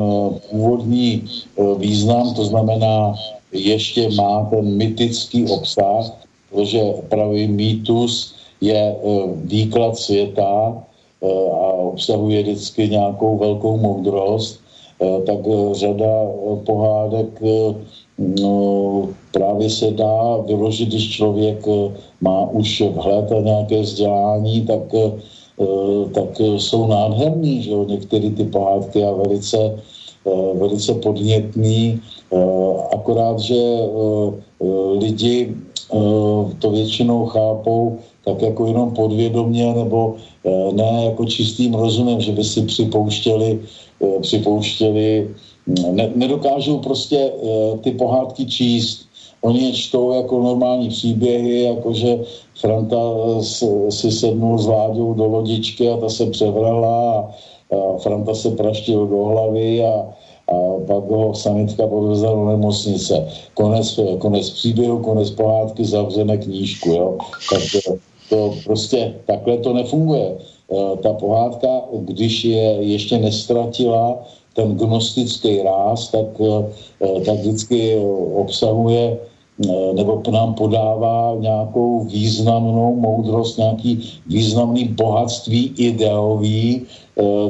[0.51, 3.15] původní e, význam, to znamená,
[3.53, 6.13] ještě má ten mytický obsah,
[6.51, 8.97] protože pravý mýtus je e,
[9.35, 10.83] výklad světa,
[11.23, 14.61] Eh, a obsahuje vždycky nějakou velkou moudrost,
[15.03, 16.31] eh, tak eh, řada
[16.67, 17.43] pohádek
[18.19, 21.67] no, právě se dá vyložit, když člověk
[22.21, 24.95] má už vhled a nějaké vzdělání, tak,
[26.15, 29.79] tak jsou nádherný, že jo, některé ty pohádky a velice,
[30.55, 32.01] velice podnětný,
[32.93, 33.61] akorát, že
[34.99, 35.55] lidi
[36.59, 42.45] to většinou chápou tak jako jenom podvědomě nebo eh, ne jako čistým rozumem, že by
[42.45, 43.61] si připouštěli,
[44.05, 45.29] eh, připouštěli
[45.69, 49.09] ne, nedokážou prostě eh, ty pohádky číst.
[49.41, 52.19] Oni je čtou jako normální příběhy, jakože
[52.61, 53.01] Franta
[53.91, 57.29] si sednul s Láďou do lodičky a ta se převrhla a,
[57.77, 59.93] a Franta se praštil do hlavy a,
[60.49, 60.55] a
[60.87, 63.29] pak ho sanitka podvezla do nemocnice.
[63.55, 66.91] Konec, konec příběhu, konec pohádky, zavřeme knížku.
[66.91, 67.17] Jo?
[67.51, 67.63] Tak
[68.29, 70.37] to prostě takhle to nefunguje.
[70.73, 74.21] Eh, ta pohádka, když je ještě nestratila
[74.55, 77.97] ten gnostický ráz, tak, eh, tak vždycky
[78.35, 86.87] obsahuje eh, nebo nám podává nějakou významnou moudrost, nějaký významný bohatství ideový,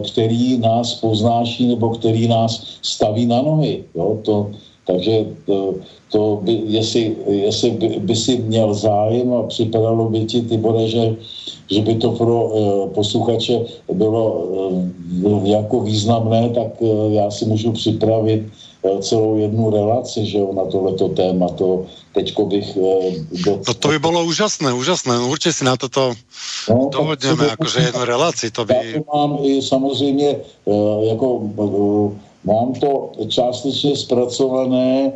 [0.00, 3.84] který nás poznáší nebo který nás staví na nohy.
[3.92, 4.18] Jo?
[4.24, 4.48] To,
[4.88, 5.12] takže
[5.46, 5.74] to,
[6.08, 10.88] to by, jestli, jestli by, by si měl zájem a připadalo by ti, ty bude,
[10.88, 11.16] že,
[11.70, 13.60] že by to pro uh, posluchače
[13.92, 18.42] bylo uh, jako významné, tak uh, já si můžu připravit
[19.00, 21.48] celou jednu relaci, že jo, na tohleto téma.
[21.48, 21.84] To
[22.14, 22.78] teďko bych...
[23.44, 23.56] Do...
[23.66, 25.18] to, to by bylo úžasné, úžasné.
[25.18, 26.14] Určitě si na toto
[26.70, 28.50] no, dohodneme, jakože jednu relaci.
[28.50, 28.74] To by...
[28.74, 30.36] Já to mám i samozřejmě
[31.02, 31.42] jako...
[32.48, 35.12] Mám to částečně zpracované,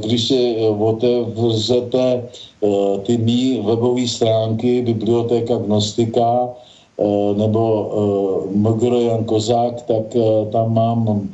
[0.00, 9.24] když si otevřete eh, ty mý webové stránky Biblioteka Gnostika eh, nebo eh, Mgr Jan
[9.24, 10.16] Kozák, tak
[10.52, 11.28] tam mám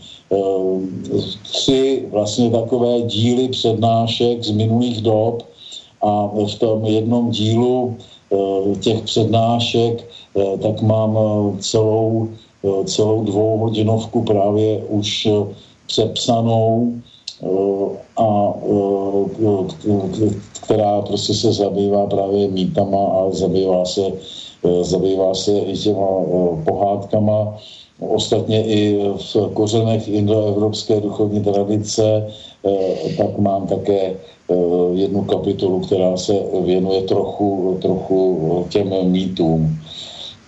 [1.52, 5.42] tři vlastně takové díly přednášek z minulých dob
[6.00, 7.96] a v tom jednom dílu
[8.80, 10.08] těch přednášek
[10.62, 11.18] tak mám
[11.60, 12.41] celou Eh,
[12.84, 15.54] celou dvouhodinovku právě už eh,
[15.86, 16.92] přepsanou
[17.42, 17.46] eh,
[18.16, 18.54] a
[20.62, 24.02] která prostě se zabývá právě mýtama a zabývá se,
[24.82, 26.06] zabývá se i těma
[26.64, 27.58] pohádkama.
[28.00, 32.26] Ostatně i v kořenech indoevropské duchovní tradice
[33.18, 34.14] tak mám také
[34.92, 36.34] jednu kapitolu, která se
[36.64, 39.81] věnuje trochu, trochu těm mýtům.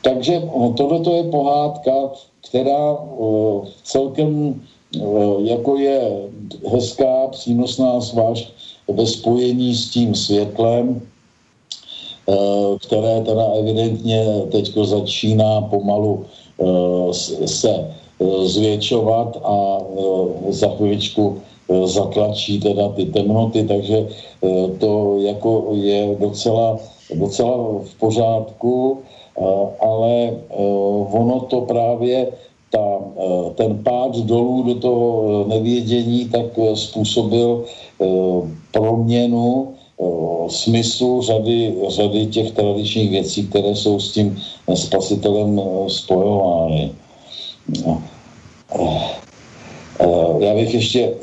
[0.04, 1.92] Takže eh, tohle je pohádka,
[2.48, 4.60] která eh, celkem
[4.96, 5.00] eh,
[5.38, 6.00] jako je
[6.68, 8.52] hezká, přínosná, zvlášť
[8.88, 11.00] ve spojení s tím světlem,
[12.86, 16.24] které teda evidentně teď začíná pomalu
[17.44, 17.94] se
[18.44, 19.78] zvětšovat a
[20.48, 21.40] za chvíličku
[21.84, 24.08] zatlačí teda ty temnoty, takže
[24.78, 26.78] to jako je docela
[27.14, 29.02] docela v pořádku,
[29.80, 30.40] ale
[31.12, 32.26] ono to právě
[32.70, 32.98] ta,
[33.54, 37.64] ten pád dolů do toho nevědění tak způsobil
[38.72, 39.74] proměnu
[40.48, 44.38] smyslu řady, řady těch tradičních věcí, které jsou s tím
[44.74, 46.90] spasitelem spojovány.
[47.86, 48.02] No.
[50.38, 51.14] Já bych ještě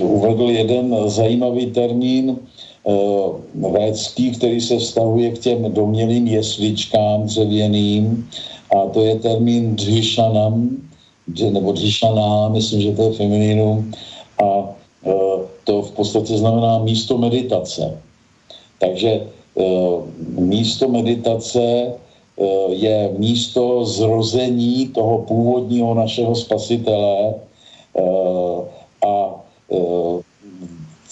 [0.00, 2.38] uvedl jeden zajímavý termín
[3.72, 8.30] védský, který se vztahuje k těm domělým jesličkám dřevěným
[8.70, 10.76] a to je termín dřišanam,
[11.50, 13.92] nebo dřišaná, myslím, že to je feminínum
[14.44, 14.70] a
[15.64, 17.98] to v podstatě znamená místo meditace.
[18.78, 19.26] Takže
[20.38, 21.92] místo meditace
[22.36, 27.34] Eh, je místo zrození toho původního našeho spasitele
[29.06, 29.40] a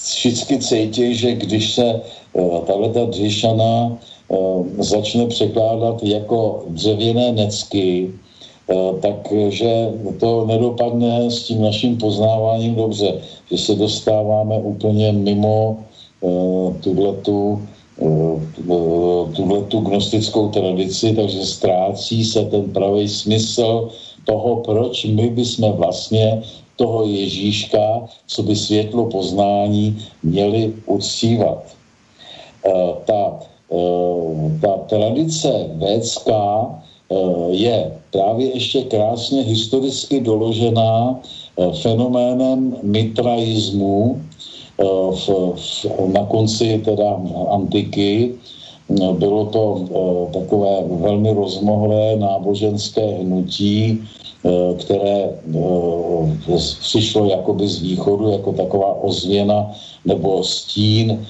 [0.05, 2.01] všichni cítí, že když se
[2.67, 3.99] tahle ta dřišana
[4.79, 8.11] začne překládat jako dřevěné necky,
[9.01, 9.91] takže
[10.21, 15.79] to nedopadne s tím naším poznáváním dobře, že se dostáváme úplně mimo
[16.25, 16.73] Eh,
[19.37, 23.89] tuhle tu gnostickou tradici, takže ztrácí se ten pravý smysl
[24.25, 26.43] toho, proč my bychom vlastně
[26.77, 31.65] toho Ježíška, co by světlo poznání, měli uctívat.
[32.67, 32.71] Eh,
[33.05, 33.23] ta,
[33.73, 36.81] eh, ta tradice védská
[37.51, 41.21] je právě ještě krásně historicky doložená
[41.83, 44.19] fenoménem mitraismu,
[44.75, 48.35] Eh, v, v, na konci teda antiky.
[48.91, 54.03] Eh, bylo to eh, takové velmi rozmohlé náboženské hnutí,
[54.79, 55.31] které
[56.81, 59.71] přišlo jakoby z východu jako taková ozvěna
[60.05, 61.27] nebo stín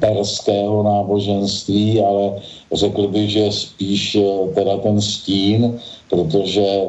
[0.00, 2.32] perského náboženství, ale
[2.72, 4.18] řekl bych, že spíš
[4.54, 5.78] teda ten stín,
[6.10, 6.84] protože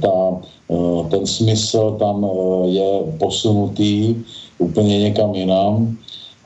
[0.00, 0.40] ta,
[1.10, 2.30] ten smysl tam
[2.64, 4.16] je posunutý
[4.58, 5.96] úplně někam jinam.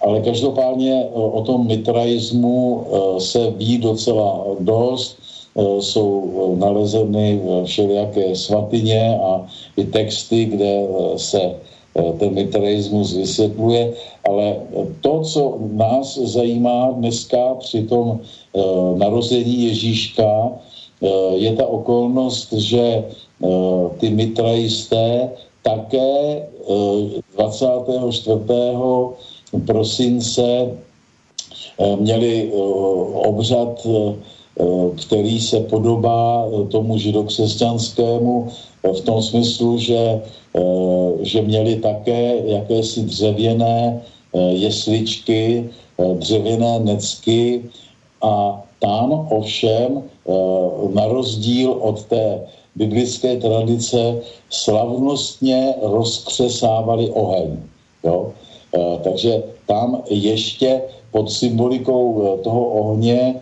[0.02, 5.19] Ale každopádně eh, o tom mitraismu eh, se ví docela dost.
[5.58, 9.46] Eh, jsou nalezeny všelijaké svatyně a
[9.76, 10.86] i texty, kde
[11.16, 11.54] se
[12.18, 13.92] ten mitraismus vysvětluje,
[14.28, 14.56] ale
[15.00, 18.20] to, co nás zajímá dneska při tom
[18.94, 20.52] narození Ježíška,
[21.34, 23.04] je ta okolnost, že
[23.98, 25.30] ty mitraisté
[25.62, 26.46] také
[27.36, 28.40] 24.
[28.50, 30.46] Eh, prosince
[31.78, 32.56] eh, měli eh,
[33.26, 33.86] obřad,
[35.04, 38.48] který se podobá tomu židokřesťanskému
[38.82, 40.20] v tom smyslu, že,
[41.20, 44.00] že měli také jakési dřevěné
[44.50, 45.70] jesličky,
[46.14, 47.64] dřevěné necky
[48.22, 50.02] a tam ovšem
[50.94, 52.40] na rozdíl od té
[52.74, 57.58] biblické tradice slavnostně rozkřesávali oheň.
[58.04, 58.32] Jo?
[59.04, 63.34] Takže tam ještě pod symbolikou toho ohně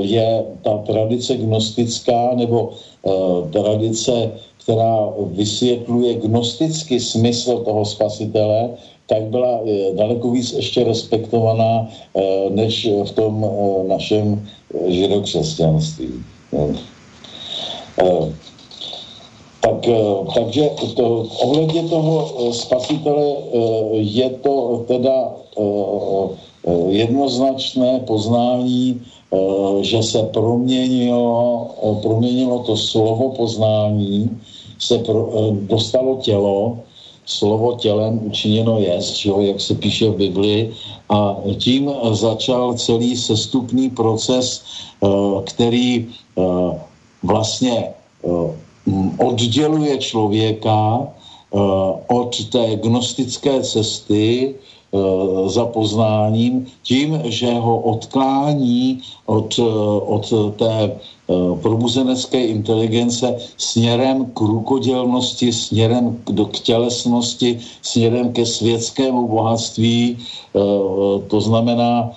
[0.00, 4.30] je ta tradice gnostická nebo e, tradice,
[4.62, 8.70] která vysvětluje gnostický smysl toho spasitele,
[9.06, 11.88] tak byla e, daleko víc ještě respektovaná
[12.50, 13.46] než v tom
[13.88, 14.48] našem
[14.88, 16.12] židokřesťanství.
[19.66, 23.58] Tak, eh, takže to, ohledně toho eh, spasitele eh,
[23.98, 25.34] je to teda
[26.88, 29.02] jednoznačné poznání,
[29.80, 31.68] že se proměnilo,
[32.02, 34.30] proměnilo to slovo poznání,
[34.78, 36.78] se pro, dostalo tělo,
[37.26, 38.98] slovo tělem učiněno je,
[39.40, 40.72] jak se píše v Biblii,
[41.08, 44.62] a tím začal celý sestupný proces,
[45.44, 46.06] který
[47.22, 47.94] vlastně
[49.18, 51.58] odděluje člověka eh,
[52.06, 54.75] od té gnostické cesty eh,
[55.46, 59.62] za poznáním tím, že ho odklání od, eh,
[60.06, 60.96] od té
[61.62, 70.18] probuzenecké inteligence směrem k rukodělnosti, směrem k, k tělesnosti, směrem ke světskému bohatství.
[71.28, 72.14] To znamená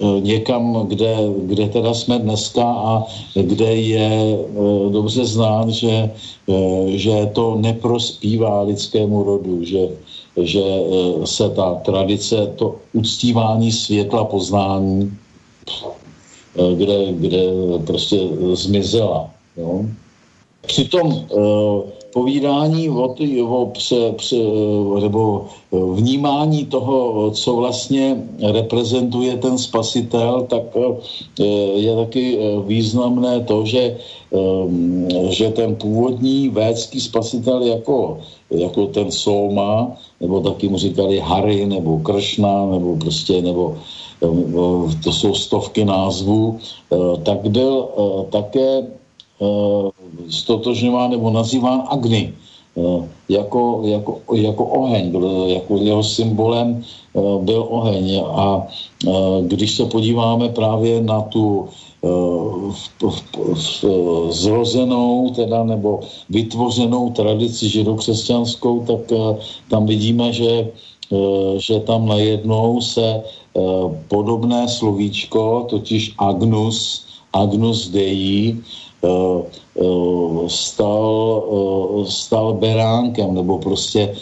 [0.00, 3.04] Eh, někam, kde, kde teda jsme dneska a
[3.34, 6.10] kde je eh, dobře znát, že,
[6.48, 9.92] eh, že to neprospívá lidskému rodu, že,
[10.42, 10.62] že
[11.24, 15.18] se ta tradice, to uctívání světla poznání,
[16.76, 17.42] kde, kde
[17.86, 18.16] prostě
[18.54, 19.30] zmizela.
[19.56, 19.84] Jo?
[20.66, 21.26] při tom
[22.12, 24.36] povídání o, o pře, pře,
[25.02, 30.62] nebo vnímání toho, co vlastně reprezentuje ten spasitel, tak
[31.74, 33.96] je taky významné to, že,
[35.28, 38.18] že ten původní védský spasitel jako,
[38.50, 43.76] jako ten Soma, nebo taky mu říkali Harry, nebo Kršna, nebo prostě, nebo
[45.04, 46.58] to jsou stovky názvů,
[47.22, 47.88] tak byl
[48.30, 48.99] také
[50.28, 52.32] stotožňován nebo nazýván Agni
[53.28, 56.84] jako, jako, jako oheň, byl, jako jeho symbolem
[57.40, 58.22] byl oheň.
[58.26, 58.66] A
[59.42, 61.68] když se podíváme právě na tu
[64.30, 69.18] zrozenou teda nebo vytvořenou tradici židokřesťanskou, tak
[69.68, 70.68] tam vidíme, že,
[71.58, 73.22] že tam najednou se
[74.08, 78.89] podobné slovíčko, totiž Agnus, Agnus Dei, Eh, eh,
[80.48, 84.14] stal, eh, stal beránkem, nebo prostě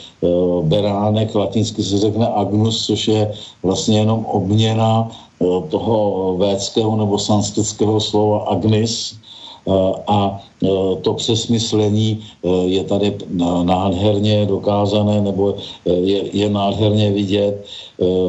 [0.63, 5.11] beránek, latinsky se řekne agnus, což je vlastně jenom obměna
[5.71, 9.15] toho védského nebo sanskritského slova agnis,
[10.07, 10.41] a
[11.03, 12.25] to přesmyslení
[12.65, 13.15] je tady
[13.63, 15.55] nádherně dokázané nebo
[15.85, 17.65] je, je nádherně vidět,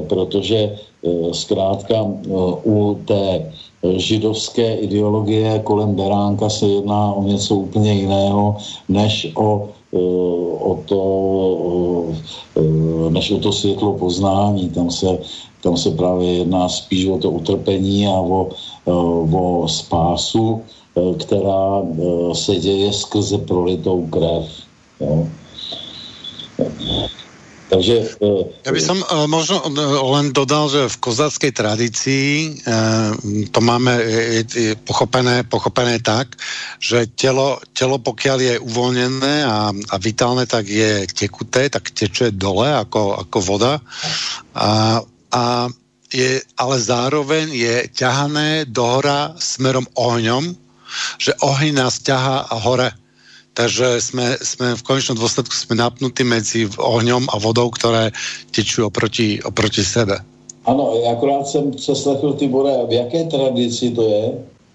[0.08, 0.78] protože
[1.32, 2.06] zkrátka
[2.66, 3.52] u té
[3.84, 8.58] židovské ideologie kolem Beránka se jedná o něco úplně jiného,
[8.90, 10.00] než o, e,
[10.60, 11.02] o to,
[12.56, 14.70] e, než o to světlo poznání.
[14.70, 15.20] Tam se,
[15.64, 18.50] tam se právě jedná spíš o to utrpení a o,
[19.32, 20.62] o spásu,
[21.20, 21.84] která
[22.34, 24.46] se děje skrze prolitou krev.
[25.00, 25.28] Jo.
[27.70, 29.70] Takže, uh, ja by som uh, možno uh,
[30.18, 32.30] len dodal, že v kozáckej tradícii
[32.66, 33.14] uh,
[33.54, 33.94] to máme
[34.50, 36.34] je pochopené, pochopené tak,
[36.82, 42.74] že telo, telo pokiaľ je uvoľnené a, a vitálne, tak je tekuté, tak teče dole
[42.74, 43.78] ako, ako voda.
[44.58, 44.98] A,
[45.30, 45.44] a
[46.10, 50.58] je, ale zároveň je ťahané dohora smerom ohňom,
[51.22, 52.90] že oheň nás ťaha hore
[53.60, 58.16] Takže sme, sme v konečnom dôsledku sme napnutí medzi ohňom a vodou, ktoré
[58.56, 60.24] tečú oproti, oproti sebe.
[60.64, 64.26] Ano, akorát jsem přeslechl Tibore, v jaké tradici to je?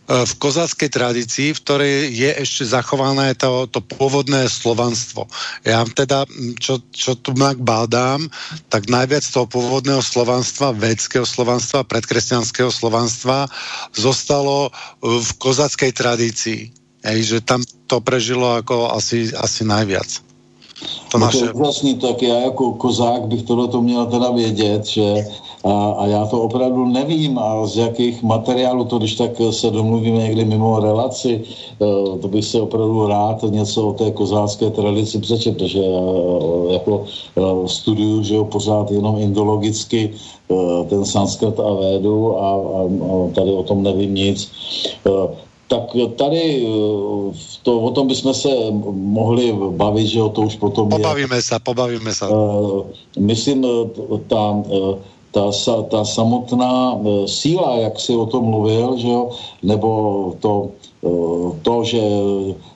[0.04, 5.32] E, v kozáckej tradícii, v ktorej je ešte zachované to, to pôvodné slovanstvo.
[5.64, 6.28] Ja teda,
[6.60, 8.28] čo, čo tu mak bádám,
[8.68, 13.48] tak najviac toho pôvodného slovanstva, védského slovanstva, predkresťanského slovanstva
[13.96, 14.68] zostalo
[15.00, 16.83] v kozáckej tradícii.
[17.04, 20.24] Ej, že tam to prežilo jako asi, asi najviac.
[21.12, 21.38] To, no naše...
[21.38, 25.26] to je tak já jako kozák bych tohle to měl teda vědět, že
[25.64, 30.18] a, a já to opravdu nevím a z jakých materiálů to, když tak se domluvíme
[30.18, 35.56] někdy mimo relaci, e, to bych se opravdu rád něco o té kozácké tradici přečet,
[35.56, 37.04] protože e, jako
[37.36, 40.14] e, studuju, že jo, pořád jenom indologicky
[40.88, 44.50] ten sanskrt a védu a, a, a tady o tom nevím nic
[45.68, 45.82] tak
[46.16, 48.48] tady eh, to, o tom bychom se
[48.92, 51.42] mohli bavit, že o to už potom pobavíme je...
[51.42, 52.28] se, pobavíme se.
[52.28, 52.86] Uh,
[53.18, 54.62] myslím, eh, ta,
[55.30, 55.50] ta,
[55.88, 59.30] ta samotná síla, jak si o tom mluvil, že jo,
[59.62, 59.88] nebo
[60.40, 60.70] to,
[61.62, 62.00] to, že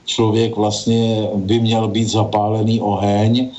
[0.05, 3.51] člověk vlastně by měl být zapálený oheň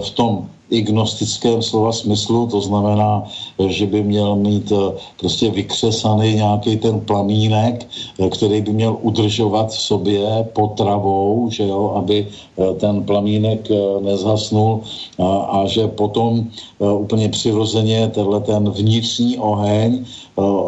[0.00, 3.26] v tom i gnostickém slova smyslu, to znamená,
[3.58, 7.86] že by měl mít eh, prostě vykřesaný nějaký ten plamínek,
[8.18, 13.68] eh, který by měl udržovat v sobě potravou, že jo, aby eh, ten plamínek
[14.00, 14.80] nezhasnul
[15.18, 16.46] a, a že potom
[16.78, 20.04] úplně přirozeně tenhle ten vnitřní oheň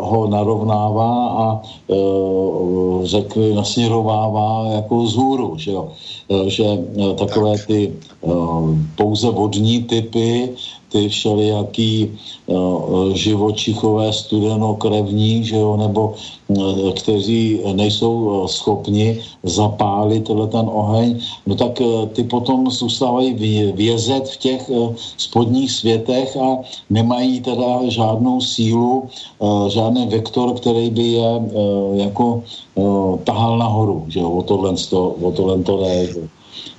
[0.03, 1.63] ho narovnává a
[3.03, 5.89] řekli, nasměrovává jako zhůru, že jo.
[6.47, 6.65] Že
[7.17, 7.93] takové ty
[8.97, 10.57] pouze vodní typy,
[10.89, 12.09] ty všelijaký
[12.49, 16.17] uh, živočichové studenokrevní, že jo, nebo
[16.97, 23.37] kteří nejsou uh, schopni zapálit tenhle ten oheň, no tak uh, ty potom zůstávají
[23.77, 29.09] vězet v těch uh, spodních světech a nemají teda žádnou sílu,
[29.69, 31.31] žádný vektor, který by je
[32.05, 32.43] jako
[33.25, 36.29] tahal nahoru, že jo, o tohle, o tohle to jde.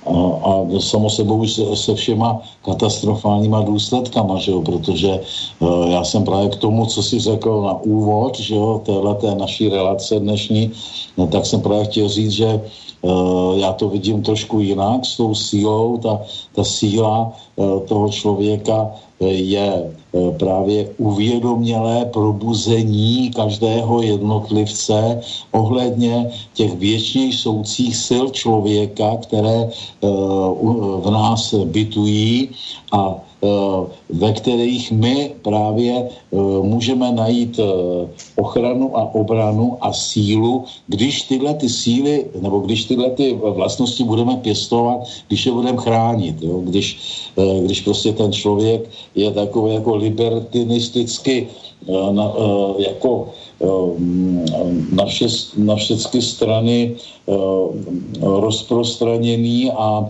[0.06, 4.62] A samo sebou se všema katastrofálníma důsledkama, že jo?
[4.62, 5.20] protože
[5.60, 9.68] uh, já jsem právě k tomu, co si řekl na úvod, že jo, téhleté naší
[9.68, 10.70] relace dnešní,
[11.16, 12.60] no, tak jsem právě chtěl říct, že
[13.02, 16.20] uh, já to vidím trošku jinak s tou sílou, ta,
[16.54, 18.90] ta síla uh, toho člověka
[19.20, 19.90] je
[20.38, 25.20] právě uvědomělé probuzení každého jednotlivce
[25.52, 29.70] ohledně těch věčně soucích sil člověka, které
[30.02, 32.48] v nás bytují
[32.92, 33.14] a
[33.44, 37.64] Eh, ve kterých my právě eh, můžeme najít eh,
[38.36, 44.36] ochranu a obranu a sílu, když tyhle ty síly, nebo když tyhle ty vlastnosti budeme
[44.36, 46.36] pěstovat, když je budeme chránit.
[46.42, 46.60] Jo?
[46.64, 46.98] Když,
[47.64, 51.48] když prostě ten člověk je takový jako libertinisticky
[52.78, 53.28] jako
[54.92, 55.26] na, vše,
[55.56, 56.96] na všechny strany
[58.20, 60.08] rozprostraněný a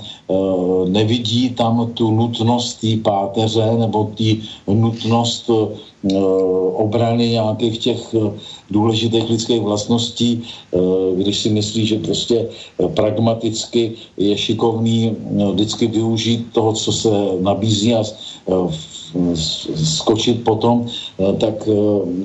[0.89, 5.51] nevidí tam tu nutnost té páteře nebo ty nutnost
[6.75, 8.15] obrany nějakých těch
[8.71, 10.43] důležitých lidských vlastností,
[11.17, 12.49] když si myslí, že prostě
[12.95, 15.17] pragmaticky je šikovný
[15.53, 18.03] vždycky využít toho, co se nabízí a
[19.75, 21.75] skočit potom, eh, tak eh,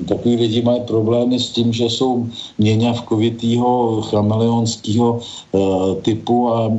[0.08, 2.26] takový lidi mají problémy s tím, že jsou
[2.58, 5.58] měňavkovitýho chameleonského eh,
[6.02, 6.72] typu a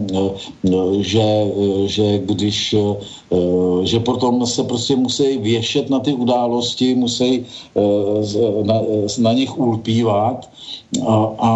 [1.00, 1.28] že,
[1.86, 2.76] že když
[3.84, 7.46] že potom se prostě musí věšet na ty události, musí
[8.64, 8.78] na,
[9.20, 10.50] na nich ulpívat
[11.08, 11.52] a, a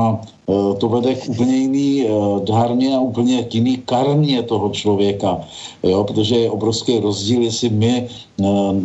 [0.80, 2.06] to vede k úplně jiný
[2.44, 5.42] dárně a úplně k jiný karmě toho člověka,
[5.84, 8.08] jo, protože je obrovský rozdíl, jestli my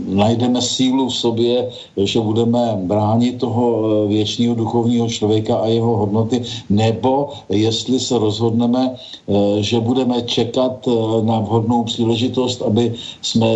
[0.06, 6.42] najdeme sílu v sobě, že budeme bránit toho eh, věčného duchovního člověka a jeho hodnoty,
[6.70, 10.88] nebo jestli se rozhodneme, eh, že budeme čekat
[11.22, 13.46] na vhodnou příležitost, aby jsme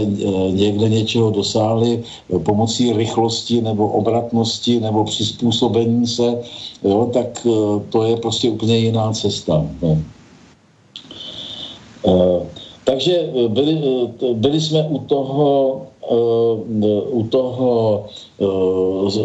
[0.51, 2.03] někde něčeho dosáhli
[2.43, 6.39] pomocí rychlosti nebo obratnosti nebo přizpůsobení se,
[6.85, 7.47] jo, tak
[7.89, 9.67] to je prostě úplně jiná cesta.
[12.85, 13.79] Takže byli,
[14.33, 15.81] byli jsme u toho,
[17.11, 18.05] u toho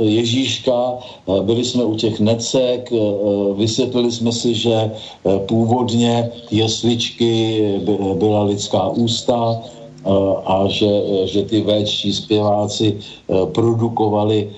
[0.02, 0.98] Ježíška,
[1.42, 2.94] byli jsme u těch necek,
[3.56, 4.92] vysvětlili jsme si, že
[5.46, 7.64] původně jesličky
[8.14, 9.62] byla lidská ústa,
[10.46, 10.92] a že,
[11.26, 12.98] že ty véčtí zpěváci
[13.54, 14.50] produkovali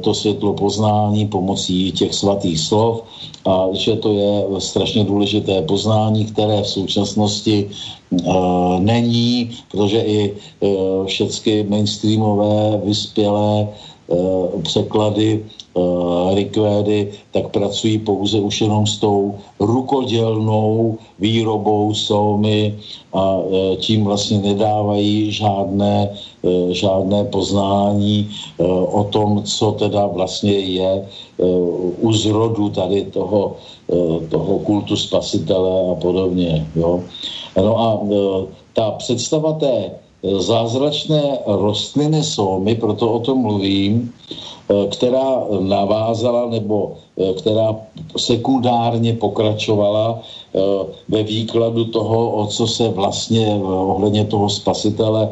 [0.00, 3.02] to světlo poznání pomocí těch svatých slov
[3.46, 7.70] a že to je strašně důležité poznání, které v současnosti
[8.10, 10.34] uh, není, protože i
[11.06, 13.68] všechny mainstreamové, vyspělé
[14.62, 15.44] překlady
[15.74, 22.78] uh, rikvédy, tak pracují pouze už jenom s tou rukodělnou výrobou solmy
[23.12, 26.10] a uh, tím vlastně nedávají žádné,
[26.70, 28.30] žádné poznání
[28.92, 31.06] o tom, co teda vlastně je
[32.00, 33.56] u zrodu tady toho,
[34.30, 36.66] toho kultu spasitele a podobně.
[36.76, 37.00] Jo.
[37.56, 38.00] No a
[38.72, 39.90] ta představa té
[40.22, 44.12] zázračné rostliny solmy, proto o tom mluvím,
[44.90, 47.76] která navázala nebo eh, která
[48.16, 50.58] sekundárně pokračovala eh,
[51.08, 55.28] ve výkladu toho, o co se vlastně ohledně toho spasitele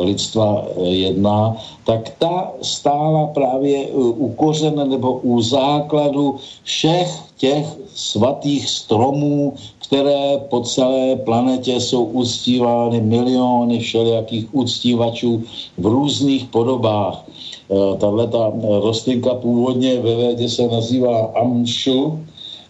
[0.00, 9.54] lidstva jedná, tak ta stála právě u kořene nebo u základu všech těch svatých stromů,
[9.78, 15.42] které po celé planetě jsou uctívány miliony všelijakých uctívačů
[15.78, 17.24] v různých podobách.
[17.70, 22.18] Eh, tahle ta eh, rostlinka původně ve vědě se nazývá amšu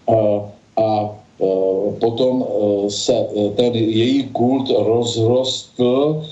[0.09, 0.13] a,
[0.83, 0.89] a
[1.41, 2.45] eh, potom
[2.89, 3.27] se
[3.57, 6.23] ten její kult rozrostl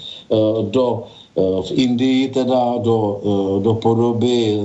[0.71, 1.05] do
[1.39, 3.21] v Indii teda do,
[3.63, 4.59] do podoby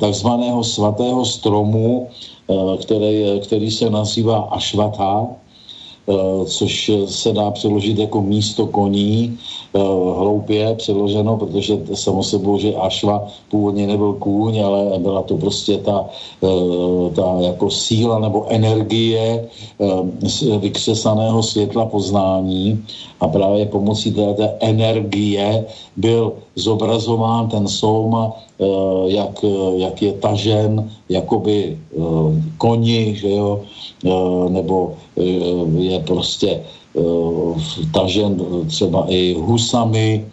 [0.00, 2.06] takzvaného svatého stromu,
[2.78, 5.26] který, který se nazývá Ashvatha,
[6.08, 9.47] Eh, což se dá přeložit jako místo koní, eh,
[10.16, 16.06] hloupě přeloženo, protože samo sebou, že Ašva původně nebyl kůň, ale byla to prostě ta,
[16.44, 19.48] eh, ta jako síla nebo energie
[20.60, 22.84] vykřesaného světla poznání.
[23.20, 25.64] A právě pomocí té energie
[25.96, 29.44] byl zobrazován ten soum Eh, jak,
[29.76, 32.02] jak je tažen jakoby eh,
[32.58, 33.62] koni, že jo,
[34.02, 34.98] eh, nebo
[35.78, 36.62] je prostě
[37.92, 40.26] tažen třeba i husami,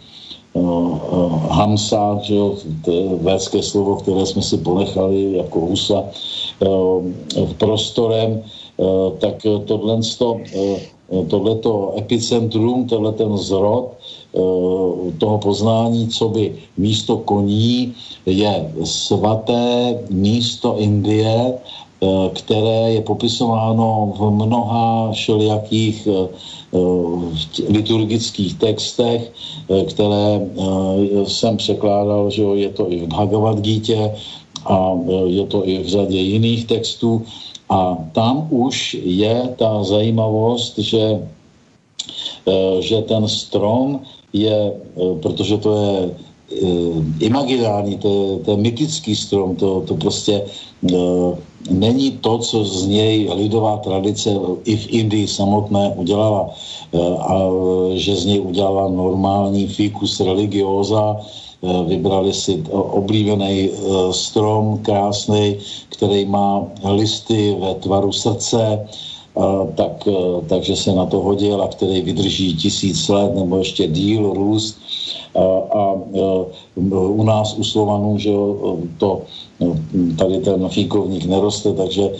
[1.50, 6.04] hamsa, že jo, to je slovo, které jsme si ponechali jako husa,
[7.58, 8.42] prostorem,
[9.18, 10.00] tak tohle
[11.28, 13.92] tohleto epicentrum, tenhle ten zrod
[15.18, 17.94] toho poznání, co by místo koní
[18.26, 21.54] je svaté místo Indie,
[22.34, 26.08] které je popisováno v mnoha všelijakých
[27.68, 29.32] liturgických textech,
[29.88, 30.40] které
[31.24, 34.12] jsem překládal, že je to i v Bhagavad Gita
[34.66, 34.92] a
[35.26, 37.22] je to i v řadě jiných textů.
[37.70, 41.18] A tam už je ta zajímavost, že,
[42.46, 44.00] eh, že ten strom
[44.42, 49.94] je, eh, protože to je eh, imaginární, to je, to je mytický strom, to, to
[49.94, 50.42] prostě
[51.70, 54.30] není to, co z něj lidová tradice
[54.64, 56.54] i v Indii samotné udělala,
[57.18, 57.34] a
[57.94, 61.18] že z něj udělala normální fikus religiosa,
[61.66, 65.56] Eh, vybrali si oblíbený eh, strom krásný,
[65.88, 68.86] který má listy ve tvaru srdce, eh,
[69.74, 70.08] tak,
[70.48, 74.78] takže se na to hodil a který vydrží tisíc let nebo ještě díl růst.
[75.34, 75.44] A,
[75.78, 75.94] a
[76.90, 78.32] u nás u Slovanů, že
[78.98, 79.22] to
[79.60, 79.76] no,
[80.18, 82.10] tady ten fíkovník neroste, takže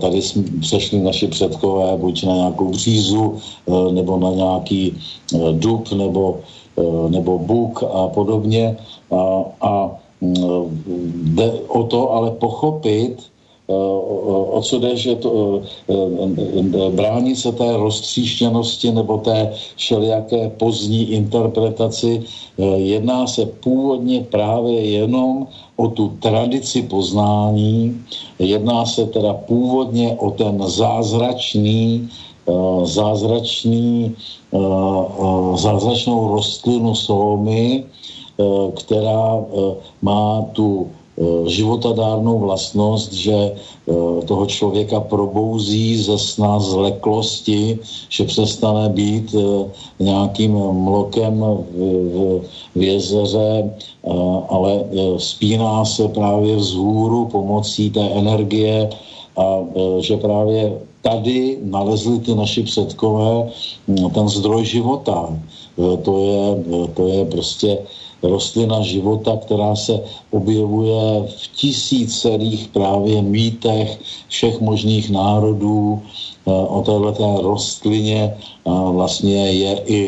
[0.00, 3.36] tady jsme přešli naši předkové buď na nějakou břízu,
[3.92, 4.96] nebo na nějaký
[5.52, 6.40] dub, nebo
[7.08, 8.76] nebo Bůh a podobně.
[9.12, 9.90] A, a
[11.14, 13.16] jde o to ale pochopit,
[13.66, 22.22] o co jde, že to, eh, brání se té roztříštěnosti nebo té všelijaké pozdní interpretaci.
[22.76, 25.46] Jedná se původně právě jenom
[25.76, 28.04] o tu tradici poznání,
[28.38, 32.08] jedná se teda původně o ten zázračný,
[32.84, 34.14] zázračný
[34.54, 37.82] Eh, eh, zázračnou rostlinu eh,
[38.78, 39.42] která
[40.02, 40.90] má tu
[41.46, 43.52] životadárnou vlastnost, že
[44.26, 49.34] toho člověka probouzí ze sna zleklosti, že přestane být
[49.98, 51.40] nějakým mlokem
[51.74, 52.40] v,
[52.74, 53.70] v jezeře,
[54.48, 54.84] ale
[55.18, 58.90] spíná se právě vzhůru pomocí té energie
[59.36, 59.58] a
[59.98, 63.50] že právě tady nalezli ty naši předkové
[63.86, 65.28] mm, ten zdroj života.
[65.76, 66.42] To je,
[66.94, 67.78] to je prostě
[68.24, 70.00] rostlina života, která se
[70.30, 73.98] objevuje v tisícerých právě mýtech
[74.28, 76.02] všech možných národů.
[76.46, 80.02] E, o této rostlině vlastně je i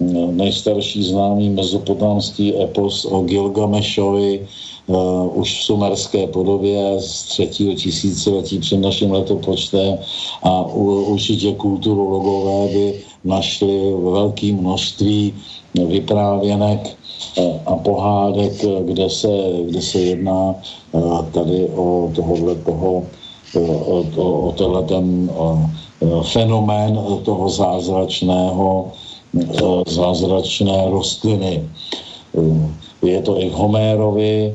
[0.00, 4.46] mm, nejstarší známý mezopotámský epos o Gilgamešovi,
[4.86, 9.98] uh, už v sumerské podobě z třetího tisíciletí před naším letopočtem
[10.42, 15.34] a u, určitě kulturologové by našli velké množství
[15.74, 16.80] vyprávěnek
[17.36, 18.52] uh, a pohádek,
[18.84, 19.28] kde se,
[19.68, 20.54] kde se jedná
[20.92, 23.02] uh, tady o tohohle toho,
[23.54, 25.30] o, o, o tenhle ten
[26.22, 28.92] fenomén toho zázračného,
[29.86, 31.68] zázračné rostliny.
[33.02, 34.54] Je to i v Homérovi,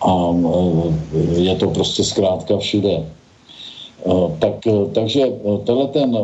[0.00, 0.12] a
[1.36, 3.06] je to prostě zkrátka všude.
[4.38, 4.54] Tak,
[4.92, 5.32] takže
[5.64, 6.18] tenhle ten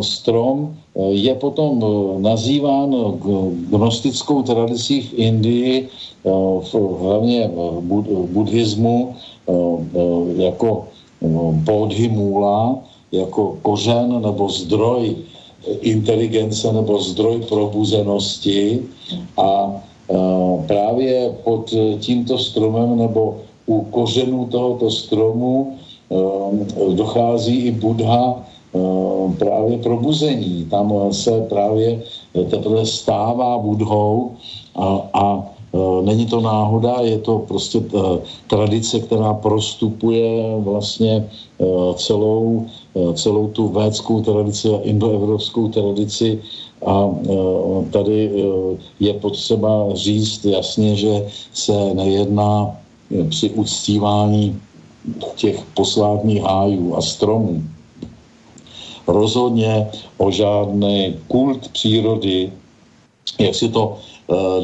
[0.00, 0.76] strom
[1.10, 1.80] je potom
[2.22, 2.94] nazýván
[3.70, 5.88] gnostickou tradicí v Indii,
[7.00, 9.14] hlavně v buddhismu,
[10.36, 10.84] jako
[11.52, 12.78] bodhimula,
[13.12, 15.16] jako kořen nebo zdroj
[15.80, 18.82] inteligence nebo zdroj probuzenosti.
[19.36, 19.80] A
[20.12, 25.81] Eh, právě pod tímto stromem nebo u kořenů tohoto stromu eh,
[26.94, 28.78] dochází i Buddha eh,
[29.38, 30.66] právě probuzení.
[30.70, 32.02] Tam se právě
[32.50, 34.30] teprve stává budhou
[34.76, 35.42] a, a
[36.02, 37.80] není to náhoda, je to prostě
[38.46, 41.28] tradice, která prostupuje vlastně
[41.96, 42.66] celou,
[43.14, 46.40] celou tu védskou tradici a indoevropskou tradici
[46.86, 47.10] a
[47.90, 48.30] tady
[49.00, 52.76] je potřeba říct jasně, že se nejedná
[53.28, 54.60] při uctívání
[55.36, 57.62] těch posvátných hájů a stromů
[59.06, 59.86] rozhodně
[60.18, 62.52] o žádný kult přírody,
[63.38, 63.98] jak si to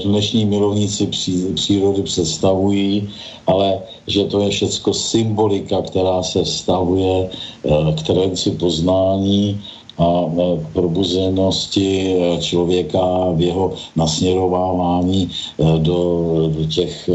[0.05, 1.07] dnešní milovníci
[1.55, 3.09] přírody představují,
[3.47, 7.30] ale že to je všecko symbolika, která se vztahuje
[7.97, 9.61] k tradici poznání
[9.99, 10.24] a
[10.72, 15.30] probuzenosti e, člověka v jeho nasměrovávání
[15.78, 17.11] do, do těch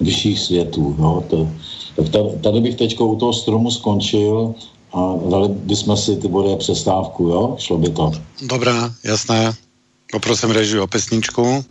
[0.00, 0.96] vyšších světů.
[0.98, 1.46] No, to,
[1.96, 4.54] tak tady bych teď u toho stromu skončil
[4.92, 7.56] a dali bychom si ty bude přestávku, jo?
[7.58, 8.12] Šlo by to.
[8.42, 9.52] Dobrá, jasné.
[10.12, 11.64] Poprosím režiu o pesničku.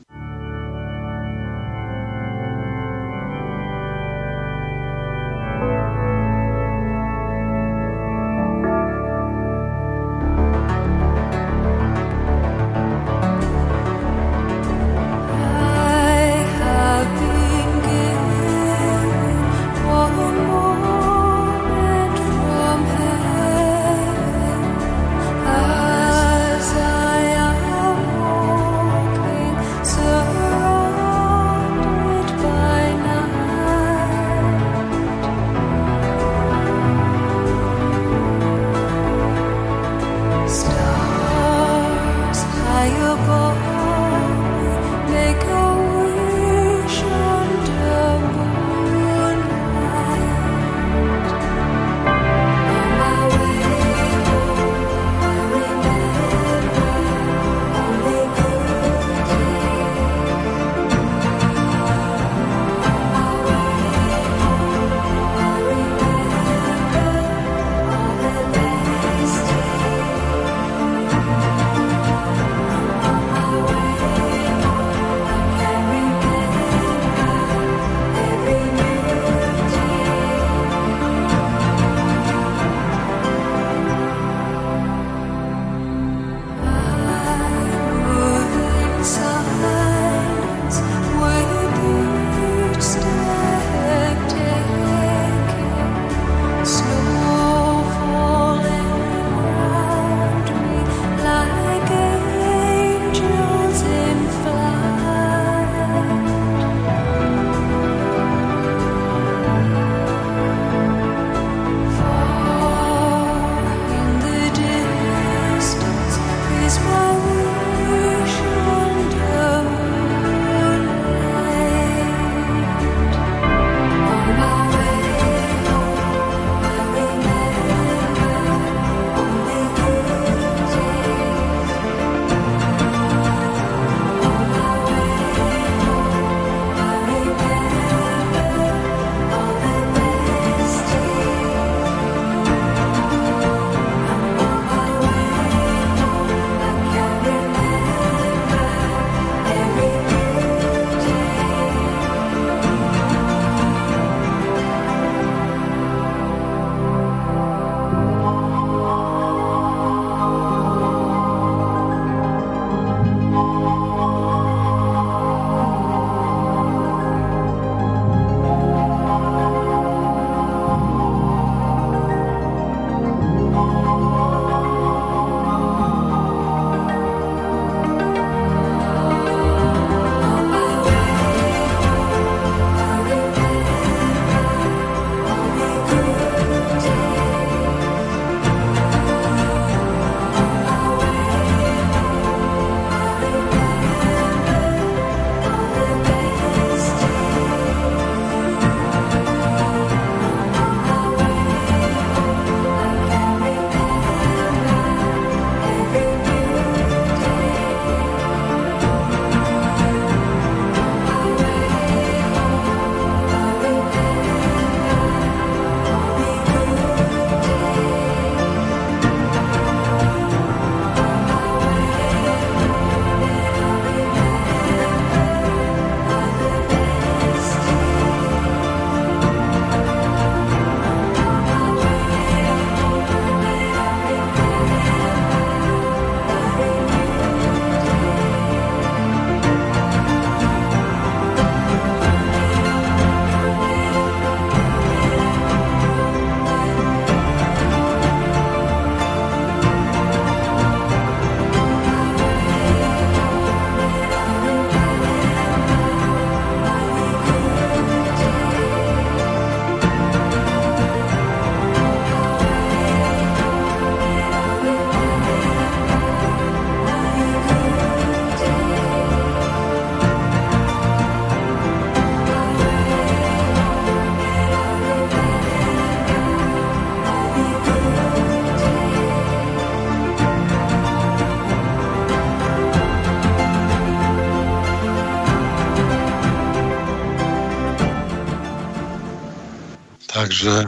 [290.36, 290.68] Takže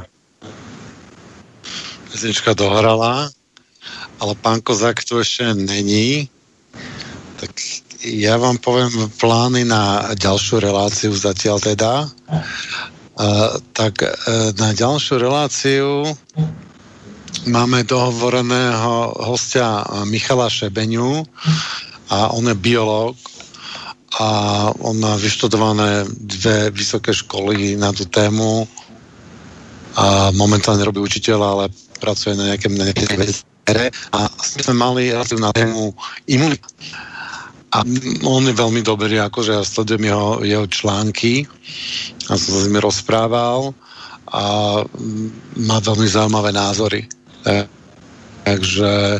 [2.07, 3.28] pesnička dohrala,
[4.15, 6.32] ale pán Kozák tu ešte není.
[7.36, 7.51] Tak
[8.07, 12.07] ja vám poviem plány na ďalšiu reláciu zatiaľ teda.
[12.07, 16.15] Uh, tak uh, na ďalšiu reláciu
[17.51, 21.28] máme dohovoreného hostia Michala Šebeňu
[22.07, 23.20] a on je biológ
[24.15, 24.30] a
[24.80, 28.63] on má vyštudované dve vysoké školy na tú tému
[29.97, 31.65] a momentálne robí učiteľa, ale
[31.97, 35.91] pracuje na nejakém, na nejakej vere a sme mali na tému
[36.29, 36.61] imunity.
[37.73, 37.83] A
[38.23, 41.49] on je veľmi dobrý, akože ja sledujem jeho, jeho články
[42.29, 43.75] a som sa s nimi rozprával
[44.29, 44.43] a
[45.57, 47.09] má veľmi zaujímavé názory.
[48.47, 49.19] Takže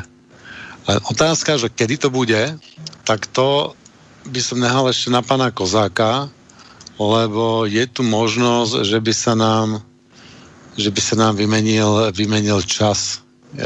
[0.88, 2.40] otázka, že kedy to bude,
[3.04, 3.76] tak to
[4.28, 6.32] by som nehal ešte na pana Kozáka,
[7.00, 9.87] lebo je tu možnosť, že by sa nám
[10.78, 13.26] že by sa nám vymenil, vymenil čas.
[13.58, 13.66] Je,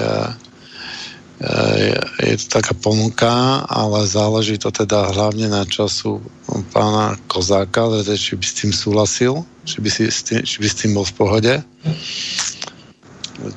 [1.76, 2.00] je,
[2.32, 6.24] je to taká ponuka, ale záleží to teda hlavne na času
[6.72, 10.96] pána Kozáka, teda, či by s tým súhlasil, či by, si, či by s tým
[10.96, 11.54] bol v pohode.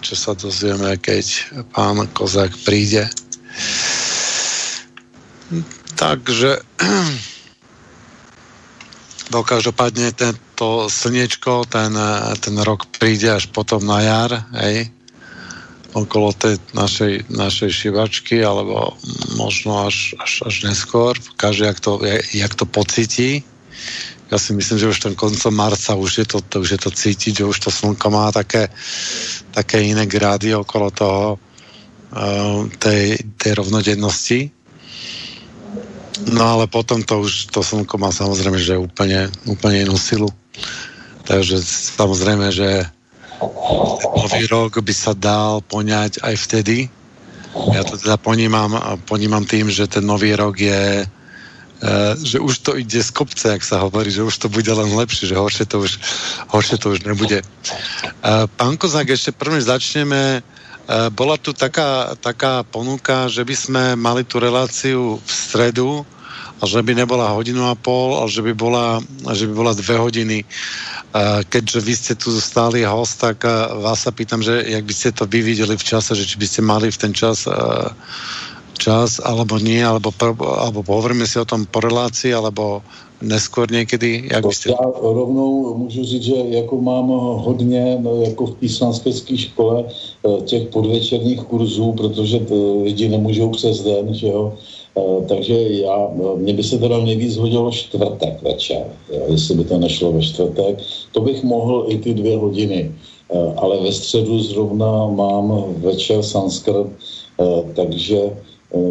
[0.03, 3.07] Čo sa dozvieme, keď pán Kozák príde.
[5.95, 6.59] Takže
[9.33, 10.11] no každopádne
[10.55, 11.99] tento slniečko, ten,
[12.39, 14.87] ten rok príde až potom na jar, hej,
[15.91, 18.95] okolo tej našej, našej šivačky, alebo
[19.35, 21.93] možno až, až, až neskôr, každý, jak to,
[22.31, 23.43] jak to pocíti.
[24.31, 26.91] Ja si myslím, že už ten koncom marca už je to, to, už je to
[26.95, 28.71] cítiť, že už to slnko má také,
[29.51, 34.55] také iné grády okolo toho, uh, tej, tej rovnodennosti.
[36.31, 40.31] No ale potom to už, to slnko má samozrejme, že úplne, úplne inú silu.
[41.25, 41.57] Takže
[41.99, 42.85] samozrejme, že
[44.15, 46.89] nový rok by sa dal poňať aj vtedy.
[47.73, 48.75] Ja to teda ponímam,
[49.07, 51.07] ponímam tým, že ten nový rok je
[51.85, 54.89] Uh, že už to ide z kopce, jak sa hovorí, že už to bude len
[54.97, 56.01] lepšie, že horšie to už,
[56.49, 57.45] horšie to už nebude.
[58.25, 60.41] Uh, pán Kozák, ešte prvne začneme
[60.85, 66.05] Eh, bola tu taká, taká ponuka, že by sme mali tú reláciu v stredu
[66.61, 69.03] a že by nebola hodinu a pol, ale že by bola,
[69.35, 70.39] že by bola dve hodiny.
[70.45, 73.53] Eh, keďže vy ste tu stáli host, tak eh,
[73.83, 76.47] vás sa pýtam, že jak by ste to vy videli v čase, že či by
[76.47, 77.47] ste mali v ten čas
[78.75, 80.11] čas, alebo nie, alebo,
[80.43, 82.83] alebo pohovoríme si o tom po relácii, alebo
[83.23, 84.71] neskôr někdy, jak byste...
[84.71, 87.09] Já rovnou můžu říct, že jako mám
[87.41, 89.85] hodně, no, jako v píslanské škole,
[90.45, 92.41] těch podvečerních kurzů, protože
[92.83, 94.53] lidi nemůžou přes den, že jo,
[95.29, 100.13] takže já, mně by se teda nejvíc hodilo čtvrtek večer, jo, jestli by to nešlo
[100.13, 100.79] ve čtvrtek,
[101.13, 102.93] to bych mohl i ty dvě hodiny,
[103.35, 106.87] eh, ale ve středu zrovna mám večer sanskrt,
[107.75, 108.31] takže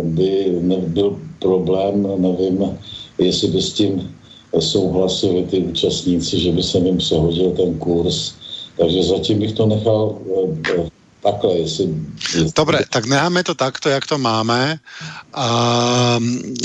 [0.04, 2.80] by nebyl problém, nevím,
[3.20, 4.16] jestli by s tím
[4.60, 8.34] souhlasili ty účastníci, že by se jim přehodil ten kurz.
[8.78, 10.18] Takže zatím bych to nechal
[10.80, 10.93] eh,
[11.24, 11.86] takhle, jestli.
[12.56, 14.80] Dobre, tak necháme to takto, jak to máme.
[15.34, 15.48] A,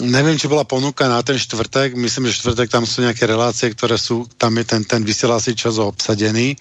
[0.03, 3.99] nevím, či byla ponuka na ten čtvrtek, myslím, že čtvrtek tam jsou nějaké relácie, které
[3.99, 6.57] jsou, tam je ten, ten vysielací čas obsadený.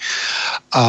[0.71, 0.83] A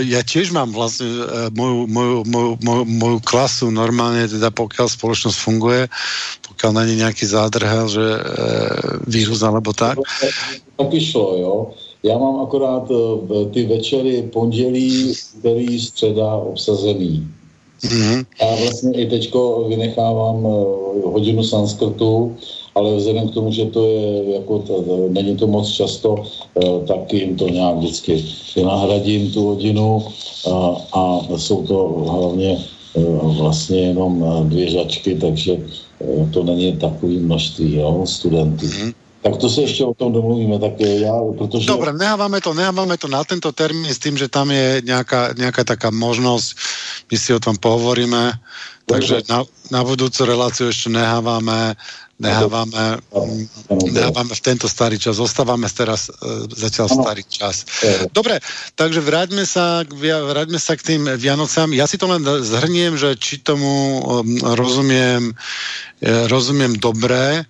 [0.00, 5.36] ja tiež mám vlastne e, moju, moju, moju, moju, moju klasu normálne, teda pokiaľ spoločnosť
[5.36, 5.82] funguje,
[6.48, 8.20] pokiaľ není nejaký zádrhel, že e,
[9.04, 10.00] vírus alebo tak.
[10.76, 11.54] Tak šlo, jo
[12.06, 17.26] já mám akorát uh, ty večery pondělí, úterý, středa obsazený.
[17.82, 18.26] Mm-hmm.
[18.42, 22.36] Já vlastně i teďko vynechávám uh, hodinu sanskrtu,
[22.74, 27.12] ale vzhledem k tomu, že to je jako, to, není to moc často, uh, tak
[27.12, 28.24] jim to nějak vždycky
[28.64, 32.58] nahradím tu hodinu uh, a jsou to hlavně
[33.22, 35.60] vlastně jenom dvě řačky, takže
[36.32, 38.66] to není takový množství jo, studentů.
[38.66, 38.94] Mm-hmm.
[39.22, 41.66] Tak to se ještě o tom domluvíme, tak já, protože...
[41.66, 45.64] Dobre, nehávame to, nehávame to na tento termín s tým, že tam je nějaká, nějaká
[45.64, 46.56] taká možnosť,
[47.10, 48.38] my si o tom pohovoríme,
[48.86, 51.74] takže na, na budúcu reláciu ešte nehávame,
[52.22, 53.02] nehávame,
[53.90, 57.66] nehávame v tento starý čas, zostávame teraz uh, zatiaľ starý čas.
[58.14, 58.38] Dobre,
[58.78, 61.74] takže vráťme sa, vráťme sa k tým Vianocám.
[61.74, 64.22] Ja si to len zhrniem, že či tomu um,
[64.54, 65.34] rozumiem,
[66.30, 67.42] rozumiem dobre,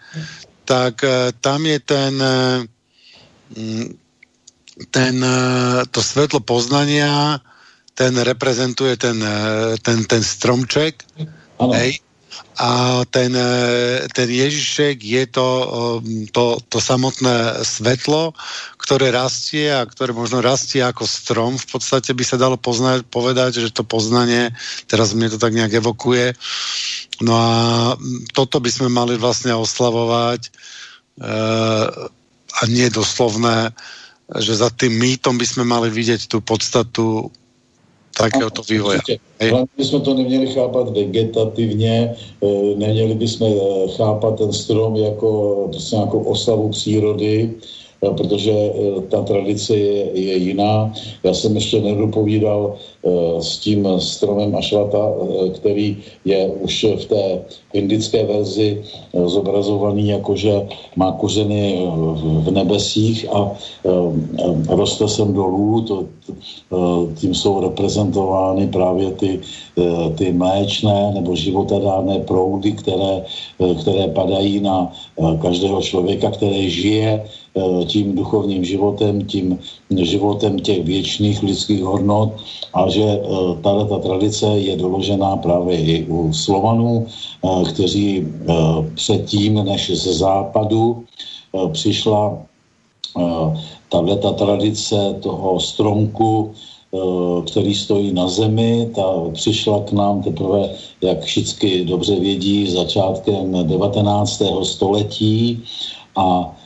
[0.67, 2.59] tak eh, tam je ten, eh,
[3.55, 3.87] mm,
[4.91, 7.39] ten, eh, to svetlo poznania,
[7.97, 9.17] ten reprezentuje ten,
[9.81, 11.01] ten, ten stromček,
[11.73, 12.05] hej,
[12.57, 15.49] a ten, e, ten Ježišek je to,
[16.32, 18.32] to, to samotné svetlo,
[18.80, 21.61] ktoré rastie a ktoré možno rastie ako strom.
[21.61, 24.57] V podstate by sa dalo poznať, povedať, že to poznanie,
[24.89, 26.32] teraz mne to tak nejak evokuje,
[27.20, 27.53] no a
[28.32, 30.51] toto by sme mali vlastne oslavovať e,
[32.57, 33.76] a nie doslovné,
[34.41, 37.28] že za tým mýtom by sme mali vidieť tú podstatu
[38.19, 39.01] takéhoto vývoja.
[39.41, 45.29] Hlavně bychom to neměli chápat vegetativně, eh, neměli bychom eh, chápat ten strom jako
[45.71, 47.53] prostě nějakou oslavu přírody,
[48.03, 48.53] eh, protože
[49.09, 50.93] ta tradice je, je jiná.
[51.23, 52.77] Já jsem ještě nedopovídal
[53.40, 55.12] s tím stromem Ašvata,
[55.54, 57.40] který je už v té
[57.76, 60.52] indické verzi eh, zobrazovaný jako, že
[60.96, 61.90] má kořeny eh,
[62.44, 65.96] v nebesích a eh, roste sem dolů, to,
[67.14, 69.40] tím jsou reprezentovány právě ty,
[70.18, 73.22] ty mléčné nebo životadárné proudy, které,
[73.80, 74.92] které padají na
[75.38, 77.24] každého člověka, který žije
[77.86, 79.59] tím duchovním životem, tím
[80.02, 82.34] životem těch věčných lidských hodnot
[82.74, 83.20] a že
[83.61, 87.07] tato ta tradice je doložená právě i u Slovanů,
[87.68, 88.55] kteří eh,
[88.94, 92.38] předtím, než ze západu eh, přišla
[93.20, 93.47] eh,
[93.92, 96.53] tahle ta tradice toho stromku,
[97.47, 100.70] který stojí na zemi, ta přišla k nám teprve,
[101.03, 104.42] jak všichni dobře vědí, začátkem 19.
[104.62, 105.61] století
[106.16, 106.66] a Eh,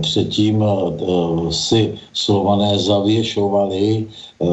[0.00, 4.46] předtím eh, si slované zavěšovali eh,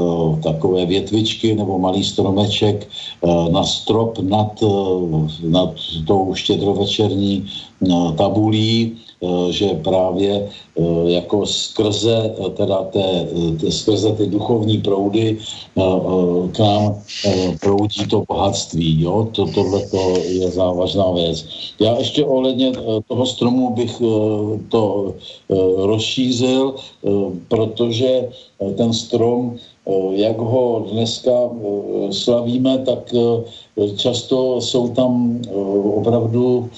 [0.43, 2.87] takové větvičky nebo malý stromeček
[3.51, 4.63] na strop nad,
[5.43, 5.73] nad
[6.07, 7.45] tou štědrovečerní
[8.17, 8.91] tabulí.
[8.95, 9.10] Eh,
[9.49, 13.27] že právě eh, jako skrze, eh, teda té,
[13.69, 15.37] skrze ty duchovní proudy
[16.51, 17.01] k nám
[17.61, 19.01] proudí to bohatství.
[19.01, 19.27] Jo?
[19.31, 21.45] To, tohle to je závažná věc.
[21.79, 22.71] Já ještě ohledně
[23.07, 24.01] toho stromu bych
[24.69, 25.13] to
[25.77, 26.75] rozšířil,
[27.47, 28.29] protože
[28.77, 29.55] ten strom
[30.11, 31.49] jak ho dneska
[32.11, 33.13] slavíme, tak
[33.95, 35.41] často jsou tam
[35.93, 36.69] opravdu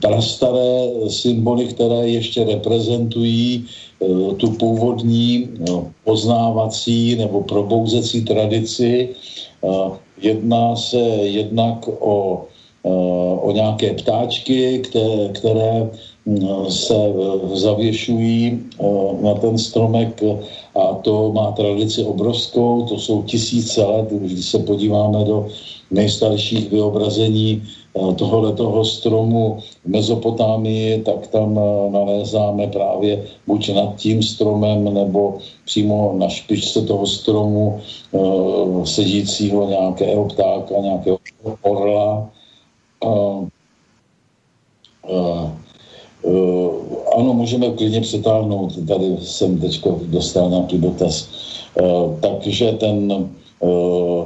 [0.00, 3.64] prastaré symboly, které ještě reprezentují
[4.36, 5.48] tu původní
[6.04, 9.08] poznávací nebo probouzecí tradici.
[10.22, 12.44] Jedná se jednak o,
[13.40, 15.90] o nějaké ptáčky, které, které
[16.68, 16.94] se
[17.54, 18.60] zavěšují
[19.22, 20.22] na ten stromek
[20.74, 25.48] a to má tradici obrovskou, to jsou tisíce let, když se podíváme do
[25.90, 33.96] nejstarších vyobrazení eh, tohoto toho stromu v Mezopotámii, tak tam eh, nalézáme právě buď nad
[33.96, 37.80] tím stromem, nebo přímo na špičce toho stromu
[38.14, 41.18] eh, sedícího nějakého ptáka, nějakého
[41.62, 42.30] orla.
[47.16, 49.80] Ano, můžeme klidně přetáhnout, tady jsem teď
[50.10, 51.28] dostal nějaký dotaz.
[51.80, 53.28] Uh, takže ten,
[53.60, 54.24] uh,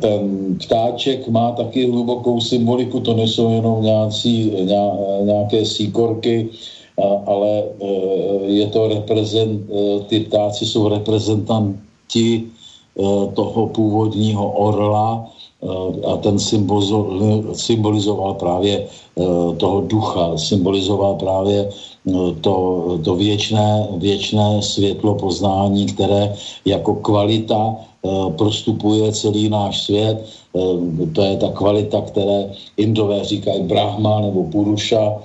[0.00, 4.52] ten ptáček má taky hlubokou symboliku, to nejsou jenom nějací,
[5.22, 6.48] nějaké síkorky,
[7.26, 7.62] ale
[8.46, 9.60] je to reprezent,
[10.06, 12.42] ty ptáci jsou reprezentanti
[13.34, 15.28] toho původního orla,
[16.06, 16.38] a ten
[17.52, 18.86] symbolizoval právě
[19.56, 21.68] toho ducha, symbolizoval právě
[22.40, 22.54] to,
[23.04, 26.34] to věčné, věčné světlo poznání, které
[26.64, 27.76] jako kvalita
[28.36, 30.24] prostupuje celý náš svět.
[31.12, 35.22] To je ta kvalita, které Indové říkají Brahma nebo Puruša,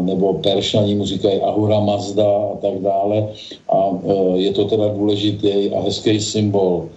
[0.00, 3.28] nebo Peršani mu říkají Ahura Mazda a tak dále.
[3.68, 3.76] A
[4.34, 6.88] je to teda důležitý a hezký symbol.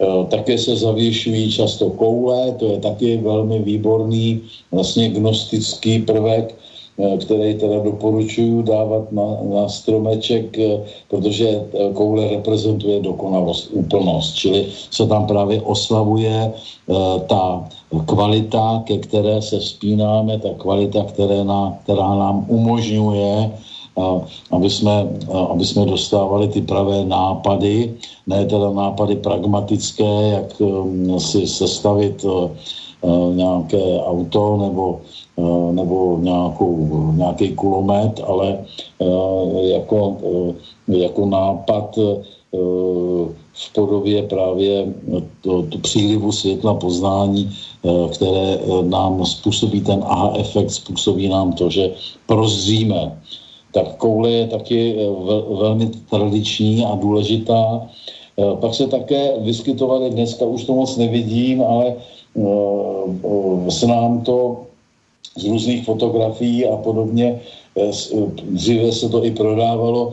[0.00, 4.40] Eh, také se zavěšují často koule, to je taky velmi výborný
[4.72, 6.57] vlastně gnostický prvek, eh,
[6.98, 11.62] který teda doporučuji dávat na, na stromeček, eh, protože
[11.94, 16.52] koule reprezentuje dokonalost, úplnost, čili se tam právě oslavuje
[17.26, 17.68] ta
[18.06, 23.50] kvalita, ke které se vzpínáme, ta kvalita, které na, která nám umožňuje
[24.50, 25.08] aby jsme,
[25.50, 27.94] aby jsme dostávali ty pravé nápady,
[28.26, 30.62] ne teda nápady pragmatické, jak
[31.18, 32.24] si sestavit
[33.34, 35.00] nějaké auto nebo,
[35.70, 38.58] nebo nějakou, nějaký kulomet, ale
[39.60, 40.16] jako,
[40.88, 41.98] jako nápad
[43.52, 44.86] v podobě právě
[45.40, 47.50] to, to přílivu světla poznání,
[48.12, 51.90] které nám způsobí ten aha efekt, způsobí nám to, že
[52.26, 53.12] prozříme
[53.72, 55.10] tak koule je taky eh,
[55.54, 57.88] velmi tradiční a důležitá.
[58.38, 61.94] Eh, pak se také vyskytovaly, dneska už to moc nevidím, ale
[63.68, 64.67] se nám to
[65.38, 67.40] z různých fotografií a podobně
[68.42, 70.12] dříve se to i prodávalo,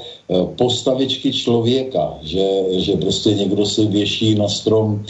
[0.56, 5.02] postavičky člověka, že, že prostě někdo si věší na strom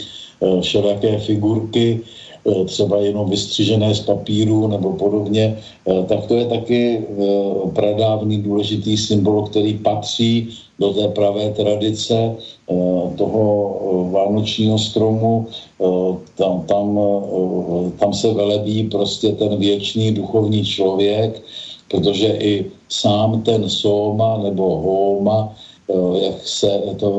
[0.60, 2.25] všelijaké figurky, Eh,
[2.64, 8.96] třeba jenom vystřižené z papíru nebo podobně, eh, tak to je taky eh, pradávný důležitý
[8.96, 10.48] symbol, který patří
[10.78, 12.36] do té pravé tradice
[13.16, 13.48] toho
[14.12, 15.46] vánočního stromu.
[16.36, 17.00] Tam, tam,
[17.96, 21.42] tam se velebí prostě ten věčný duchovní člověk,
[21.88, 25.56] protože i sám ten sóma nebo hóma,
[26.20, 27.10] jak se to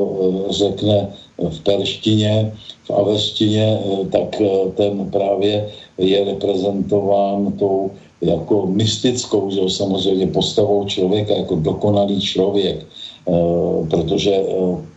[0.50, 2.54] řekne v perštině,
[2.88, 7.92] v aveštině, eh, tak eh, ten právě je reprezentován tou
[8.22, 13.32] jako mystickou, že samozřejmě postavou člověka, jako dokonalý člověk, eh,
[13.92, 14.34] protože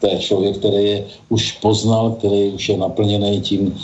[0.00, 0.98] to je člověk, který je
[1.28, 3.74] už poznal, který už je naplněný tím,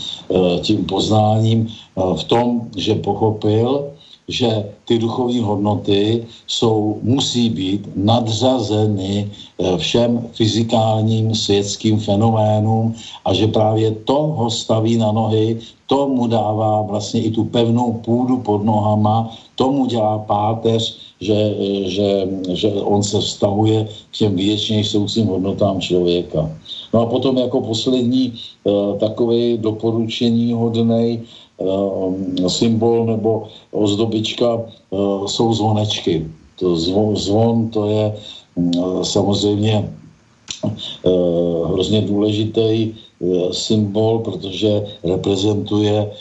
[0.62, 3.95] tím poznáním v tom, že pochopil,
[4.28, 12.94] že ty duchovní hodnoty jsou, musí být nadřazeny eh, všem fyzikálním světským fenoménům
[13.24, 17.93] a že právě to ho staví na nohy, to mu dává vlastně i tu pevnou
[18.05, 21.55] půdu pod nohama, tomu dělá páteř, že,
[21.86, 26.51] že, že on se vztahuje k těm věčnějším hodnotám člověka.
[26.94, 28.32] No a potom jako poslední
[28.65, 31.45] uh, takový doporučení hodnej, Eh,
[32.49, 34.97] symbol nebo ozdobička eh,
[35.27, 36.27] jsou zvonečky.
[36.59, 38.05] To zvon, zvon to je
[38.57, 38.73] mm,
[39.05, 39.93] samozřejmě
[40.65, 41.11] eh,
[41.73, 42.95] hrozně důležitý
[43.53, 46.12] symbol, protože reprezentuje,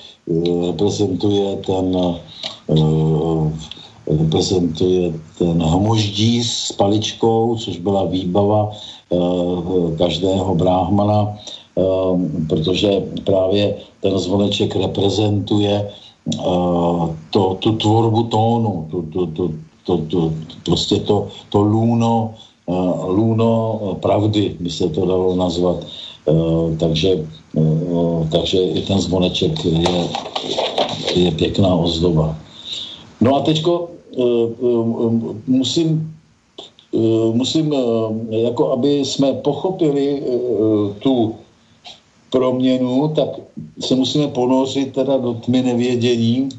[0.68, 1.92] reprezentuje ten
[4.08, 8.72] reprezentuje ten hmoždí s paličkou, což byla výbava
[9.98, 11.36] každého bráhmana
[12.50, 15.92] protože právě ten zvoneček reprezentuje
[16.46, 19.54] uh, to, tu tvorbu tónu, tu, tu, tu,
[19.86, 20.32] to, to,
[20.66, 22.34] prostě to, to lůno,
[22.66, 25.86] uh, lůno pravdy, by se to dalo nazvat.
[26.80, 27.22] Takže,
[28.32, 30.10] takže i ten zvoneček je,
[31.16, 32.36] je pěkná ozdoba.
[33.22, 33.90] No a teďko
[35.48, 36.16] musím
[37.34, 37.76] musím,
[38.30, 40.24] jako aby jsme pochopili
[41.00, 41.36] tu
[42.36, 43.40] proměnu, tak
[43.80, 46.50] se musíme ponořit teda do tmy nevědění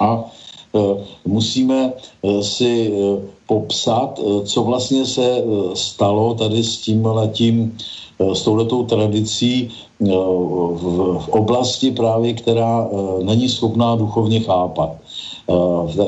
[0.00, 0.80] a e,
[1.28, 5.44] musíme e, si e, popsat, co vlastně se
[5.74, 7.76] stalo tady s tím letím,
[8.16, 9.68] s touhletou tradicí
[10.00, 12.88] v, oblasti právě, která
[13.22, 14.90] není schopná duchovně chápat.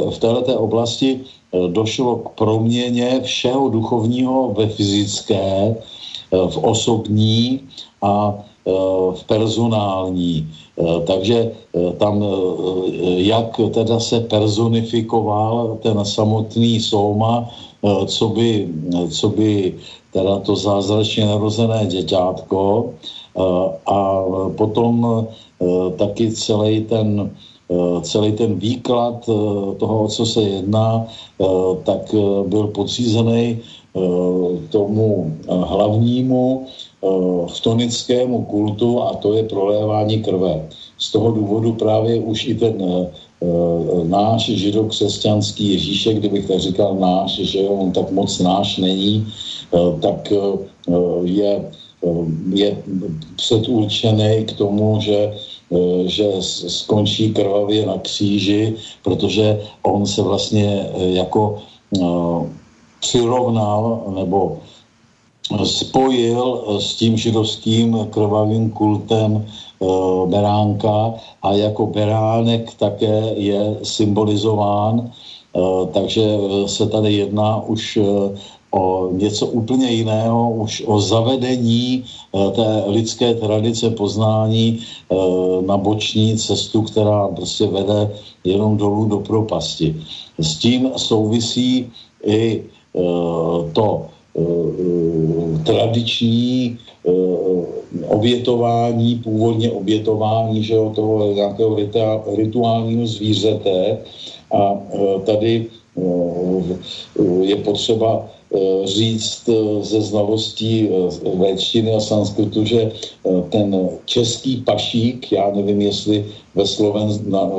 [0.08, 1.20] V této oblasti
[1.52, 5.76] došlo k proměně všeho duchovního ve fyzické,
[6.30, 7.60] v osobní
[8.02, 8.38] a
[9.14, 10.48] v personální.
[10.76, 12.24] Eh, takže eh, tam,
[13.16, 17.48] jak teda se personifikoval ten samotný Souma,
[18.06, 18.68] co by,
[19.10, 19.74] co by
[20.12, 22.90] teda to zázračně narozené děťátko
[23.86, 23.98] a
[24.56, 25.26] potom
[25.96, 27.30] taky celý ten,
[28.02, 29.28] celý ten výklad
[29.78, 31.06] toho, co se jedná,
[31.84, 32.14] tak
[32.48, 33.58] byl podřízený
[34.70, 36.66] tomu hlavnímu
[37.48, 40.68] chtonickému eh, kultu a to je prolévání krve.
[40.98, 47.36] Z toho důvodu právě už i ten uh, náš židokřesťanský Ježíšek, kdybych tak říkal náš,
[47.36, 49.28] že on tak moc náš není,
[49.70, 50.32] uh, tak
[51.24, 51.70] je,
[52.52, 52.76] je
[53.36, 55.32] předurčený k tomu, že
[56.06, 56.30] že
[56.68, 61.58] skončí krvavě na kříži, protože on se vlastně jako
[63.00, 64.62] přirovnal nebo
[65.54, 69.86] spojil eh, s tím židovským krvavým kultem eh,
[70.26, 75.60] beránka a jako beránek také je symbolizován, eh,
[75.92, 76.24] takže
[76.66, 77.98] se tady jedná už
[78.70, 84.84] o něco úplně jiného, už o zavedení té lidské tradice poznání
[85.66, 88.10] na boční cestu, která prostě vede
[88.44, 89.96] jenom dolů do propasti.
[90.38, 91.88] S tím souvisí
[92.26, 92.62] i
[93.72, 94.06] to
[95.64, 97.10] tradiční eh,
[98.06, 101.76] obětování, původně obětování že jo, toho nějakého
[102.36, 103.98] rituálního zvířete.
[104.52, 105.66] A eh, tady
[107.42, 108.28] je potřeba
[108.84, 109.48] říct
[109.80, 110.88] ze znalostí
[111.34, 112.92] véčtiny a sanskritu, že
[113.48, 117.50] ten český pašík, já nevím, jestli ve Sloven, na,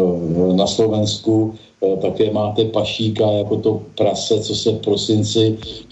[0.53, 1.53] na Slovensku
[2.01, 5.86] také máte pašíka jako to prase, co se v prosinci Eh,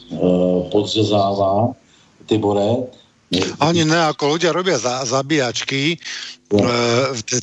[0.71, 1.73] podřezává
[2.25, 2.89] Tibore,
[3.59, 5.97] Oni ne, ako ľudia robia za, zabíjačky
[6.53, 6.61] no.
[7.11, 7.39] v, de,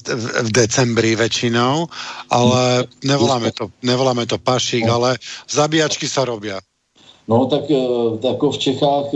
[0.46, 1.90] v decembri väčšinou,
[2.30, 5.02] ale nevoláme to, nevoláme to pašík, no.
[5.02, 5.18] ale
[5.50, 6.62] zabíjačky sa robia.
[7.30, 7.70] No tak
[8.22, 9.06] jako v Čechách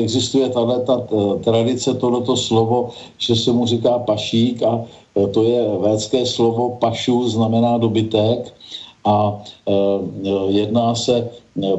[0.00, 0.96] existuje tahle ta
[1.44, 4.80] tradice, tohleto slovo, že se mu říká pašík a
[5.14, 8.54] to je védské slovo pašu, znamená dobytek
[9.04, 9.44] a
[10.48, 11.28] jedná se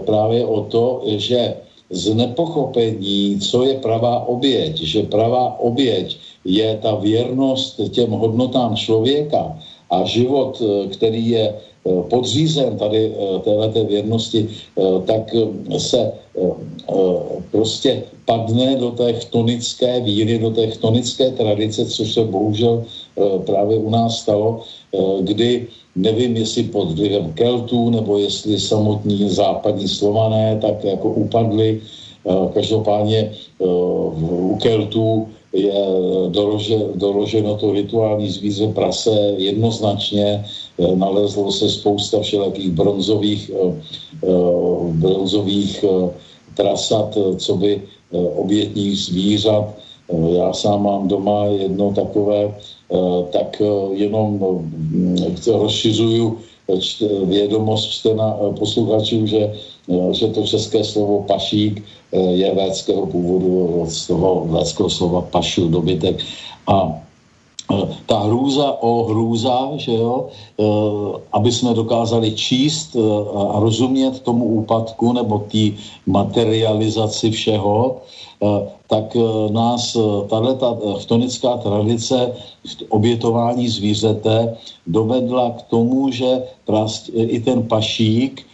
[0.05, 1.55] právě o to, že
[1.89, 9.57] z nepochopení, co je pravá oběť, že pravá oběť je ta věrnost těm hodnotám člověka
[9.89, 14.49] a život, eh, který je eh, podřízen tady eh, téhleté věrnosti,
[15.05, 15.35] tak
[15.77, 16.11] se
[17.51, 22.85] prostě padne do té chtonické víry, do té chtonické tradice, což se bohužel
[23.45, 24.61] právě u nás stalo,
[25.21, 31.81] kdy nevím, jestli pod vlivem Keltů, nebo jestli samotní západní slované tak jako upadli.
[32.25, 33.31] Eh, každopádně
[33.61, 33.65] eh,
[34.29, 35.73] u Keltů je
[36.29, 40.45] dolože, doloženo to rituální zvíře prase jednoznačně.
[40.79, 43.51] Eh, nalezlo se spousta všelakých bronzových,
[44.91, 45.85] bronzových
[46.55, 47.81] trasat, co by
[48.35, 49.84] obětních zvířat.
[50.09, 52.53] Já sám mám doma jedno takové
[52.85, 54.37] Eh, tak eh, jenom
[55.47, 56.37] eh, rozšiřuju
[57.25, 59.53] vědomost čtena posluchačů, že,
[60.11, 66.25] že to české slovo pašík je védského původu od toho védského slova pašu, dobytek.
[66.67, 67.04] A
[68.05, 70.27] ta hrůza o hrůza, že jo,
[71.33, 72.95] aby jsme dokázali číst
[73.37, 75.73] a rozumět tomu úpadku nebo té
[76.05, 78.01] materializaci všeho,
[78.43, 78.61] Eh,
[78.91, 79.23] tak eh,
[79.55, 82.35] nás eh, tato chtonická tradice
[82.89, 86.43] obětování zvířete dovedla k tomu, že
[87.15, 88.45] i ten pašík,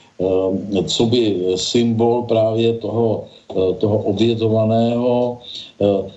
[0.86, 5.38] co by symbol právě toho, toho obětovaného,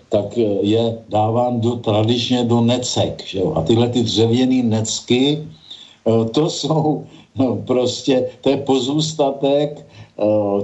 [0.09, 3.23] tak je dáván do, tradičně do necek.
[3.27, 3.53] Že jo?
[3.57, 5.49] A tyhle ty dřevěné necky,
[6.33, 7.05] to jsou
[7.37, 9.87] no, prostě, to je pozůstatek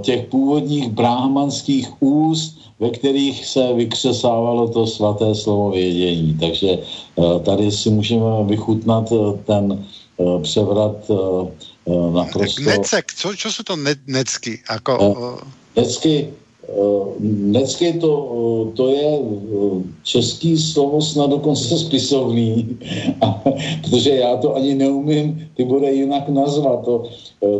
[0.02, 6.36] těch původních bráhmanských úst, ve kterých se vykřesávalo to svaté slovo vědění.
[6.40, 9.86] Takže eh, tady si můžeme vychutnat eh, ten
[10.20, 10.96] eh, převrat
[12.14, 12.62] naprosto...
[12.62, 14.62] Necek, co, čo jsou to ne, necky?
[14.68, 15.38] Ako,
[15.76, 16.28] necky,
[17.20, 19.18] Necky to, to je
[20.02, 22.78] český slovo snad dokonce spisovný,
[23.82, 26.84] protože já to ani neumím, ty bude jinak nazvat.
[26.84, 27.02] To,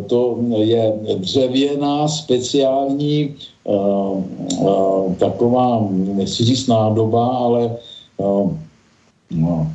[0.07, 3.35] to je dřevěná speciální
[5.19, 7.77] taková, nechci říct nádoba, ale
[9.31, 9.71] no,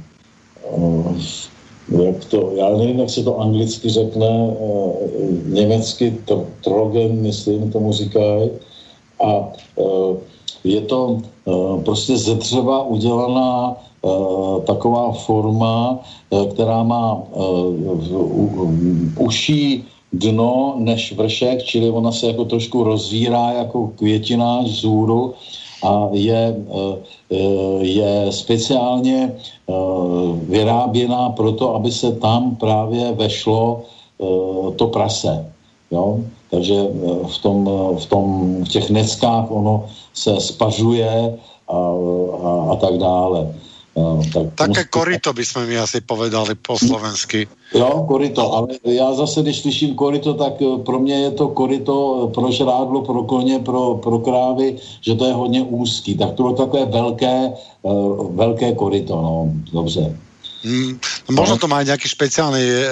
[2.04, 4.56] jak to, já nevím, jak se to anglicky řekne,
[5.46, 8.50] německy tr- trogen, myslím, tomu říkají.
[9.24, 10.18] A uh,
[10.64, 16.00] je to uh, prostě ze dřeva udělaná uh, taková forma,
[16.54, 17.22] která má
[19.18, 19.84] uší
[20.14, 25.34] dno než vršek, čili ona se jako trošku rozvírá jako květina zůru
[25.84, 26.56] a je,
[27.80, 29.36] je speciálně
[30.48, 33.82] vyráběná proto, aby se tam právě vešlo
[34.76, 35.52] to prase.
[35.92, 36.20] Jo?
[36.56, 36.76] Takže
[37.28, 37.70] v, tom,
[38.00, 38.24] v, tom,
[38.64, 41.36] v těch neckách ono se spažuje
[41.68, 41.78] a,
[42.44, 43.52] a, a tak dále.
[43.96, 44.90] No, tak Také musí...
[44.90, 47.48] korito by jsme mi asi povedali po slovensky.
[47.76, 52.28] Jo, korito, ale já zase, když slyším korito, tak eh, pro mě je to korito
[52.34, 56.18] pro žrádlo, pro koně, pro, pro krávy, že to je hodně úzký.
[56.18, 57.52] Tak to je takové velké,
[58.30, 60.16] velké korito, no, dobře.
[60.66, 62.90] Mm, no možno to má nějaký speciální e,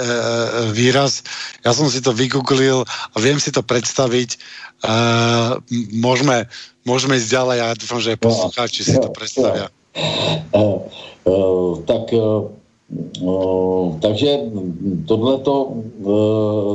[0.71, 1.23] výraz.
[1.65, 2.85] Já jsem si to vygooglil
[3.15, 4.37] a vím si to představit.
[4.85, 4.89] E,
[5.91, 6.45] můžeme,
[6.85, 7.59] můžeme jít ďalej.
[7.59, 9.59] Já doufám, že posluchači si to představí.
[9.95, 10.79] Eh,
[11.27, 12.63] eh, tak eh,
[14.01, 14.37] takže
[15.07, 15.73] tohleto,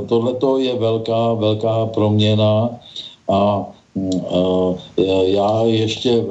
[0.08, 2.70] tohleto je velká, velká proměna
[3.30, 3.66] a
[5.22, 6.24] já ještě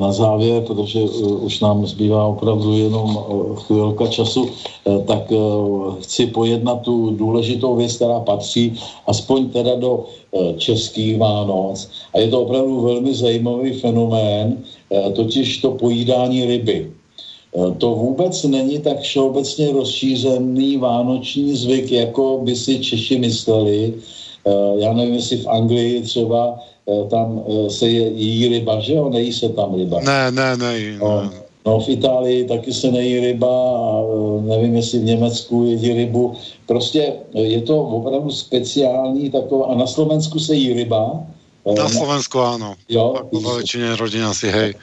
[0.00, 1.00] na závěr, protože
[1.40, 3.18] už nám zbývá opravdu jenom
[3.54, 4.48] chvilka času,
[5.06, 5.32] tak
[6.00, 8.74] chci pojednat tu důležitou věc, která patří
[9.06, 10.04] aspoň teda do
[10.56, 11.88] českých Vánoc.
[12.14, 14.58] A je to opravdu velmi zajímavý fenomén,
[14.92, 16.92] Eh, totiž to pojídání ryby.
[17.56, 23.94] Eh, to vůbec není tak všeobecně rozšířený vánoční zvyk, jako by si Češi mysleli.
[24.46, 26.60] Eh, já nevím, jestli v Anglii třeba
[27.10, 29.08] tam se je, jí ryba, že jo?
[29.08, 30.00] Nejí se tam ryba.
[30.00, 30.98] Ne, ne, ne.
[30.98, 31.30] No,
[31.66, 34.02] no v Itálii taky se nejí ryba a
[34.40, 36.34] nevím, jestli v Německu jedí rybu.
[36.66, 41.22] Prostě je to opravdu speciální taková, a na Slovensku se jí ryba,
[41.62, 42.74] Na Slovensku áno.
[42.90, 43.14] Jo?
[43.22, 44.74] Ako vo väčšine rodín asi, hej.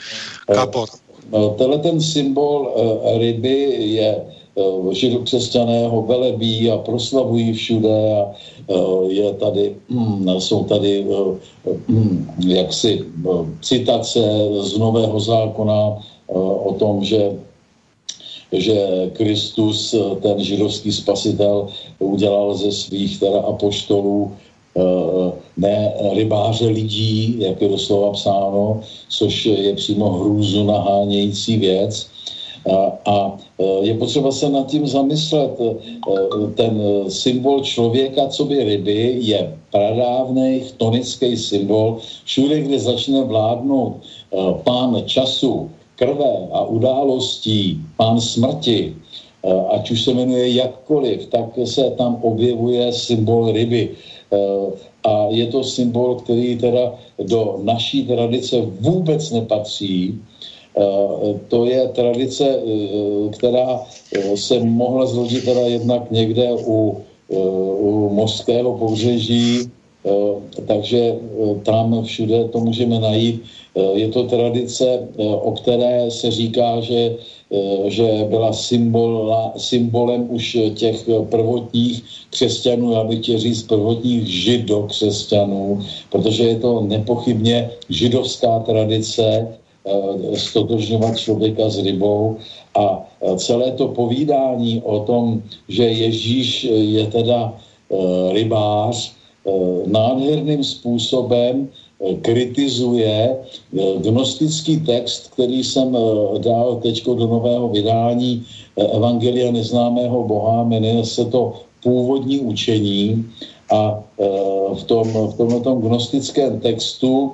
[0.47, 0.87] Kapor.
[1.29, 2.71] Tenhle ten symbol
[3.19, 4.15] ryby je
[4.91, 8.31] židokřesťané ho velebí a proslavují všude a
[9.07, 11.05] je tady, hm, jsou tady
[11.87, 13.05] hm, jaksi
[13.61, 14.19] citace
[14.61, 15.97] z Nového zákona
[16.63, 17.31] o tom, že
[18.51, 21.67] že Kristus, ten židovský spasitel,
[21.99, 24.31] udělal ze svých teda apoštolů
[24.77, 24.81] eh,
[25.57, 32.09] ne rybáře lidí, jak je doslova psáno, což je přímo hrůzu nahánějící věc.
[32.67, 32.75] A,
[33.05, 35.51] a eh, je potřeba se nad tím zamyslet.
[35.59, 35.73] Eh,
[36.55, 41.97] ten symbol člověka, co by ryby, je pradávný chtonický symbol.
[42.25, 44.01] Všude, kde začne vládnout
[44.63, 48.95] pán času, krve a událostí, pán smrti,
[49.69, 53.89] ať už se jmenuje jakkoliv, tak se tam objevuje symbol ryby.
[55.03, 60.21] A je to symbol, který teda do naší tradice vůbec nepatří.
[60.77, 62.59] Eh, to je tradice,
[63.37, 63.81] která
[64.35, 66.97] se mohla zrodit teda jednak někde u,
[67.79, 69.69] u mořského pobřeží,
[70.67, 71.15] takže
[71.63, 73.43] tam všude to můžeme najít.
[73.93, 75.07] Je to tradice,
[75.41, 77.15] o které se říká, že,
[77.87, 85.81] že byla symbol, symbolem už těch prvotních křesťanů, já bych chtěl říct prvotních židokřesťanů,
[86.11, 89.47] protože je to nepochybně židovská tradice,
[90.35, 92.37] stotožňovat člověka s rybou.
[92.75, 93.05] A
[93.37, 97.53] celé to povídání o tom, že Ježíš je teda
[98.33, 99.11] rybář,
[99.85, 101.69] nádherným způsobem
[102.21, 108.43] kritizuje eh, gnostický text, který jsem eh, dal teď do nového vydání
[108.77, 111.53] eh, Evangelia neznámého Boha, jmenuje se to
[111.83, 113.25] Původní učení.
[113.71, 114.03] A
[114.73, 117.31] v, tom, v tomto gnostickém textu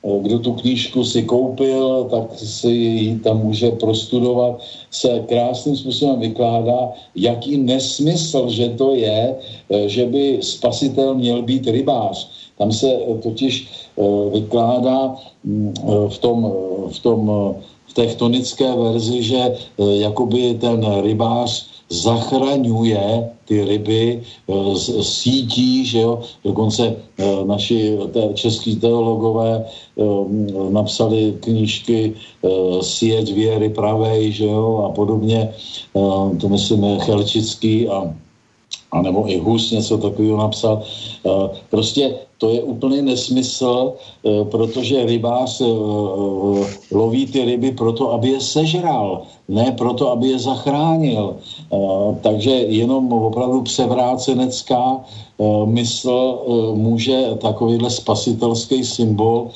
[0.00, 4.60] kdo tu knížku si koupil, tak si ji tam může prostudovat,
[4.90, 9.36] se krásným způsobem vykládá, jaký nesmysl, že to je,
[9.86, 12.28] že by spasitel měl být rybář.
[12.58, 13.68] Tam se totiž
[14.00, 15.14] Eh, vykládá
[15.44, 16.52] mm, eh, v tom,
[16.88, 24.22] v tom eh, v té chtonické verzi, že jakoby ten rybář zachraňuje ty ryby
[24.74, 26.96] z sítí, že jo, dokonce
[27.44, 27.98] naši
[28.34, 29.64] český teologové
[30.70, 32.14] napsali knížky
[32.80, 35.50] Sieť věry pravej, že jo, a podobně,
[36.40, 38.14] to myslím Chelčický a
[38.92, 40.82] a nebo i Hus něco takového napsal.
[41.70, 48.28] Prostě to je úplný nesmysl, eh, protože rybář eh, eh, loví ty ryby proto, aby
[48.28, 51.36] je sežral, ne proto, aby je zachránil.
[52.22, 55.02] Takže jenom opravdu převrácenecká
[55.64, 56.38] mysl
[56.74, 59.50] může takovýhle spasitelský symbol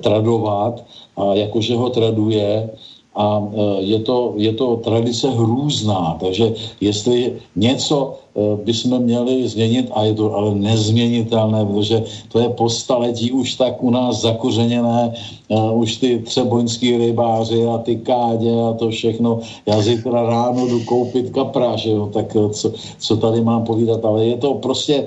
[0.00, 0.84] tradovat
[1.16, 2.70] a jakože ho traduje,
[3.14, 3.48] a
[3.78, 10.14] je to, je to tradice hrůzná, takže jestli něco Eh, bychom měli změnit a je
[10.14, 15.12] to ale nezměnitelné, protože to je po staletí už tak u nás zakořeněné,
[15.48, 19.40] uh, už ty třeboňský rybáři a ty kádě a to všechno.
[19.66, 24.24] Já zítra ráno jdu koupit kapra, že jo, tak co, co tady mám povídat, ale
[24.24, 25.06] je to prostě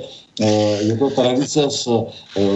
[0.80, 1.88] je to tradice z,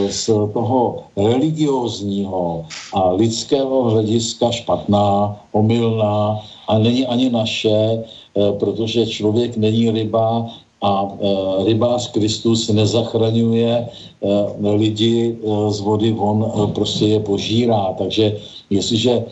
[0.10, 8.03] z toho religiózního a lidského hlediska špatná, omylná a není ani naše,
[8.38, 10.47] Eh, protože člověk není ryba
[10.81, 15.38] a eh, rybář Kristus nezachraňuje eh, lidi
[15.69, 17.95] z vody, on prostě je požírá.
[17.97, 18.38] Takže
[18.69, 19.26] jestliže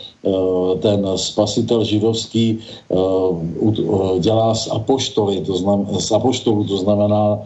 [0.82, 2.58] ten spasitel židovský
[4.20, 7.40] dělá z apoštoly, to znamená, z apoštolů, to znamená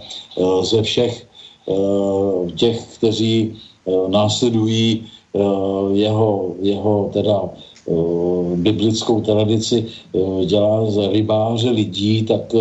[0.61, 1.27] ze všech
[2.55, 3.59] těch, kteří
[4.07, 5.03] následují
[5.91, 7.49] jeho, jeho teda
[8.55, 9.85] biblickou tradici
[10.45, 12.55] dělá z rybáře lidí, tak,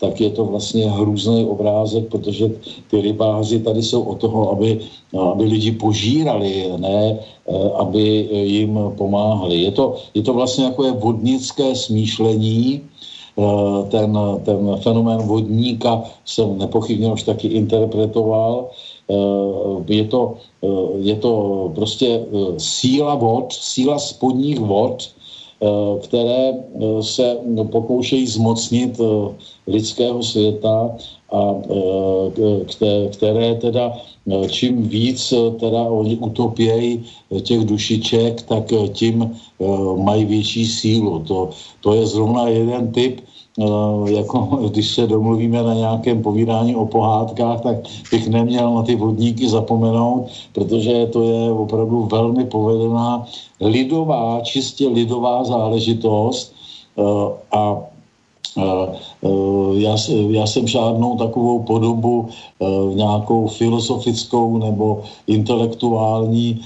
[0.00, 2.50] tak je to vlastně hrůzný obrázek, protože
[2.90, 4.80] ty rybáři tady jsou o toho, aby,
[5.32, 7.18] aby lidi požírali, ne
[7.78, 9.56] aby jim pomáhali.
[9.56, 12.82] Je to, je to vlastně jako je vodnické smýšlení,
[13.88, 18.68] ten, ten fenomén vodníka jsem nepochybně už taky interpretoval,
[19.06, 21.32] Eh, je to, eh, je to
[21.74, 25.14] prostě eh, síla vod, síla spodních vod,
[26.02, 26.52] které
[27.00, 27.36] se
[27.70, 29.00] pokoušejí zmocnit
[29.66, 30.96] lidského světa
[31.32, 31.54] a
[33.10, 33.92] které teda
[34.50, 37.04] čím víc teda oni utopějí
[37.42, 39.36] těch dušiček, tak tím
[39.96, 41.18] mají větší sílu.
[41.18, 41.50] To,
[41.80, 43.20] to je zrovna jeden typ
[44.06, 44.38] jako
[44.70, 47.76] když se domluvíme na nějakém povídání o pohádkách, tak
[48.10, 53.26] bych neměl na ty vodníky zapomenout, protože to je opravdu velmi povedená
[53.60, 56.52] lidová, čistě lidová záležitost.
[57.52, 57.76] A
[59.72, 59.96] já,
[60.28, 62.28] já jsem žádnou takovou podobu
[62.94, 66.60] nějakou filozofickou nebo intelektuální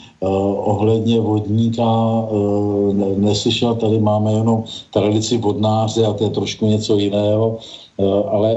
[0.57, 2.25] ohledně vodníka
[3.17, 3.75] neslyšel.
[3.75, 7.59] Tady máme jenom tradici vodnáře a to je trošku něco jiného
[8.29, 8.57] ale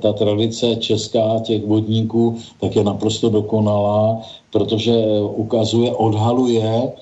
[0.00, 4.18] ta tradice česká těch vodníků tak je naprosto dokonalá,
[4.50, 5.04] protože
[5.36, 6.92] ukazuje, odhaluje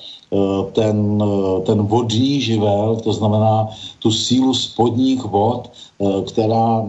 [0.73, 6.87] ten, eh, ten vodní živel, to znamená tu sílu spodních vod, eh, která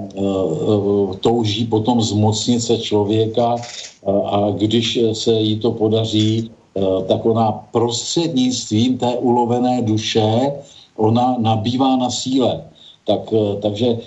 [1.20, 3.56] touží potom zmocnit se člověka
[4.26, 6.50] a když se jí to podaří,
[7.08, 10.52] tak ona prostřednictvím té ulovené duše,
[10.96, 12.66] ona nabývá na síle.
[13.12, 13.98] Tak, takže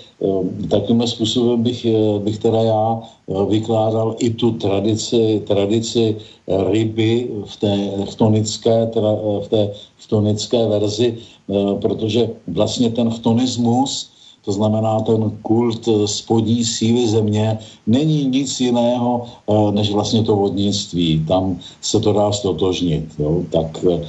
[0.69, 1.85] takovým způsobem bych,
[2.19, 3.01] bych teda já
[3.49, 6.17] vykládal i tu tradici, tradici
[6.47, 7.73] ryby v té
[8.05, 9.11] chtonické, teda
[9.41, 9.61] v té
[9.97, 14.09] chtonické verzi, eh, protože vlastně ten chtonismus,
[14.45, 17.57] to znamená ten kult spodní síly země,
[17.87, 21.25] není nic jiného eh, než vlastně to vodnictví.
[21.27, 23.05] Tam se to dá stotožnit.
[23.19, 23.41] Jo?
[23.49, 24.01] Tak, eh,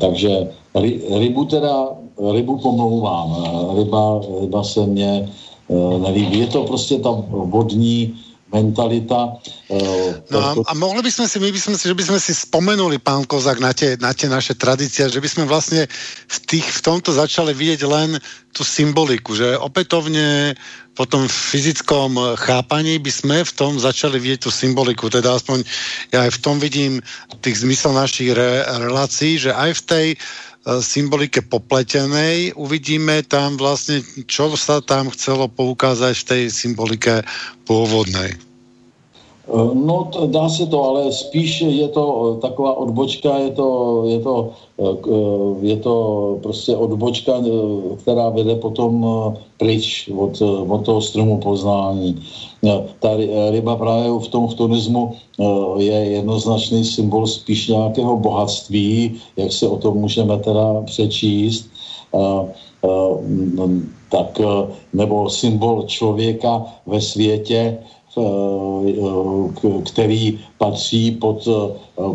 [0.00, 0.52] takže
[1.08, 3.28] rybu teda, rybu pomlouvám.
[3.78, 5.28] Ryba, ryba se mně
[5.98, 6.38] nelíbí.
[6.38, 8.18] Je to prostě ta vodní
[8.52, 9.40] mentalita.
[9.72, 12.20] Uh, no a, a mohli by sme si, my by sme si, že by sme
[12.20, 15.88] si spomenuli, pán Kozák, na tie, na tie naše tradície, že by sme vlastne
[16.28, 18.20] v, tých, v tomto začali vidieť len
[18.52, 20.52] tú symboliku, že opätovne
[20.92, 25.64] po tom fyzickom chápaní by sme v tom začali vidieť tú symboliku, teda aspoň
[26.12, 27.00] ja aj v tom vidím
[27.40, 30.06] tých zmysel našich re, relácií, že aj v tej
[30.62, 37.26] symbolike popletenej uvidíme tam vlastne, čo sa tam chcelo poukázať v tej symbolike
[37.66, 38.51] původnej.
[39.52, 43.68] Eh, no, to, dá se to, ale spíš je to eh, taková odbočka, je to,
[44.08, 44.34] je to,
[44.80, 44.96] eh,
[45.60, 45.94] je to
[46.42, 47.32] prostě odbočka,
[48.00, 49.04] která vede potom
[49.58, 52.16] pryč od, od toho stromu poznání.
[52.98, 53.10] Ta
[53.50, 55.12] ryba právě v tom chtonismu
[55.76, 61.66] je jednoznačný symbol spíš nějakého bohatství, jak si o tom můžeme teda přečíst
[64.10, 64.40] tak,
[64.92, 67.78] nebo symbol člověka ve světě,
[69.84, 71.48] který patří pod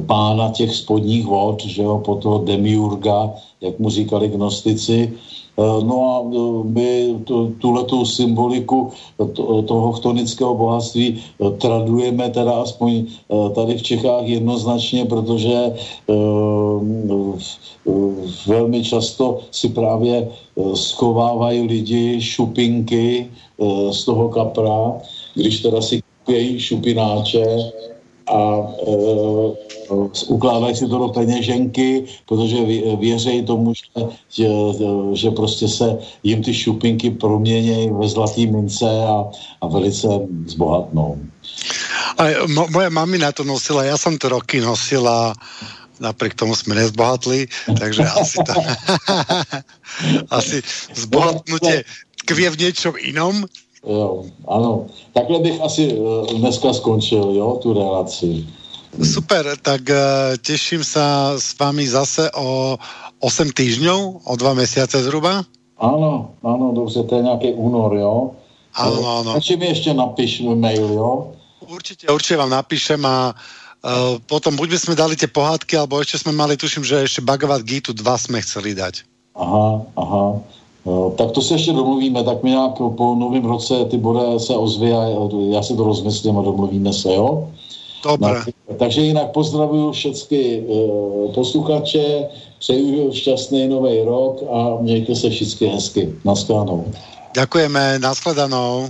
[0.06, 5.14] pána těch spodních vod, že jo, pod toho demiurga, jak mu říkali gnostici.
[5.58, 6.16] No a
[6.64, 7.16] my
[7.60, 8.92] tuhletou symboliku
[9.66, 11.18] toho chtonického bohatství
[11.58, 13.06] tradujeme teda aspoň
[13.56, 15.74] tady v Čechách jednoznačně, protože
[18.48, 20.30] velmi často si právě
[20.74, 23.32] schovávají lidi šupinky
[23.92, 24.94] z toho kapra,
[25.38, 27.46] když teda si kupují šupináče
[28.28, 28.40] a
[28.88, 28.92] e,
[30.28, 32.58] ukládají si to do peněženky, protože
[33.00, 34.50] věří tomu, že, že,
[35.14, 39.26] že prostě se jim ty šupinky proměnějí ve zlatý mince a,
[39.62, 40.08] a velice
[40.48, 41.18] zbohatnou.
[42.18, 45.34] A mo, moje mamina to nosila, já jsem to roky nosila,
[46.00, 47.48] napriek tomu jsme nezbohatli,
[47.80, 48.54] takže asi to
[50.30, 50.62] asi
[50.96, 51.84] zbohatnutie
[52.28, 53.46] tkvie v něčem inom,
[53.86, 54.86] Jo, ano.
[55.14, 58.46] Takhle bych asi uh, dneska skončil, jo, tu relaci.
[59.04, 59.96] Super, tak uh,
[60.42, 61.02] těším se
[61.38, 62.78] s vámi zase o
[63.20, 65.44] 8 týždňů, o dva měsíce zhruba.
[65.78, 68.32] Ano, ano, dobře, to je nějaký únor, jo.
[68.74, 69.34] Ano, ano.
[69.34, 71.32] Takže mi ještě napiš mail, jo.
[71.68, 73.36] Určitě, určitě vám napíšem a
[73.86, 77.22] uh, potom buď by sme dali tie pohádky, alebo ešte sme mali, tuším, že ešte
[77.22, 79.04] Bhagavad Gita 2 sme chceli dať.
[79.36, 80.42] Aha, aha.
[80.88, 84.56] No, tak to se ještě domluvíme, tak mi nějak po novém roce ty bude se
[84.56, 85.04] ozvy a
[85.50, 87.48] já se to rozmyslím a domluvíme se, jo?
[88.04, 88.42] Dobre.
[88.78, 92.28] Takže jinak pozdravuju všechny uh, posluchače,
[92.60, 96.14] přeju šťastný nový rok a mějte se všichni hezky.
[96.26, 96.86] Naschledanou.
[97.36, 98.90] Ďakujeme, nashledanou.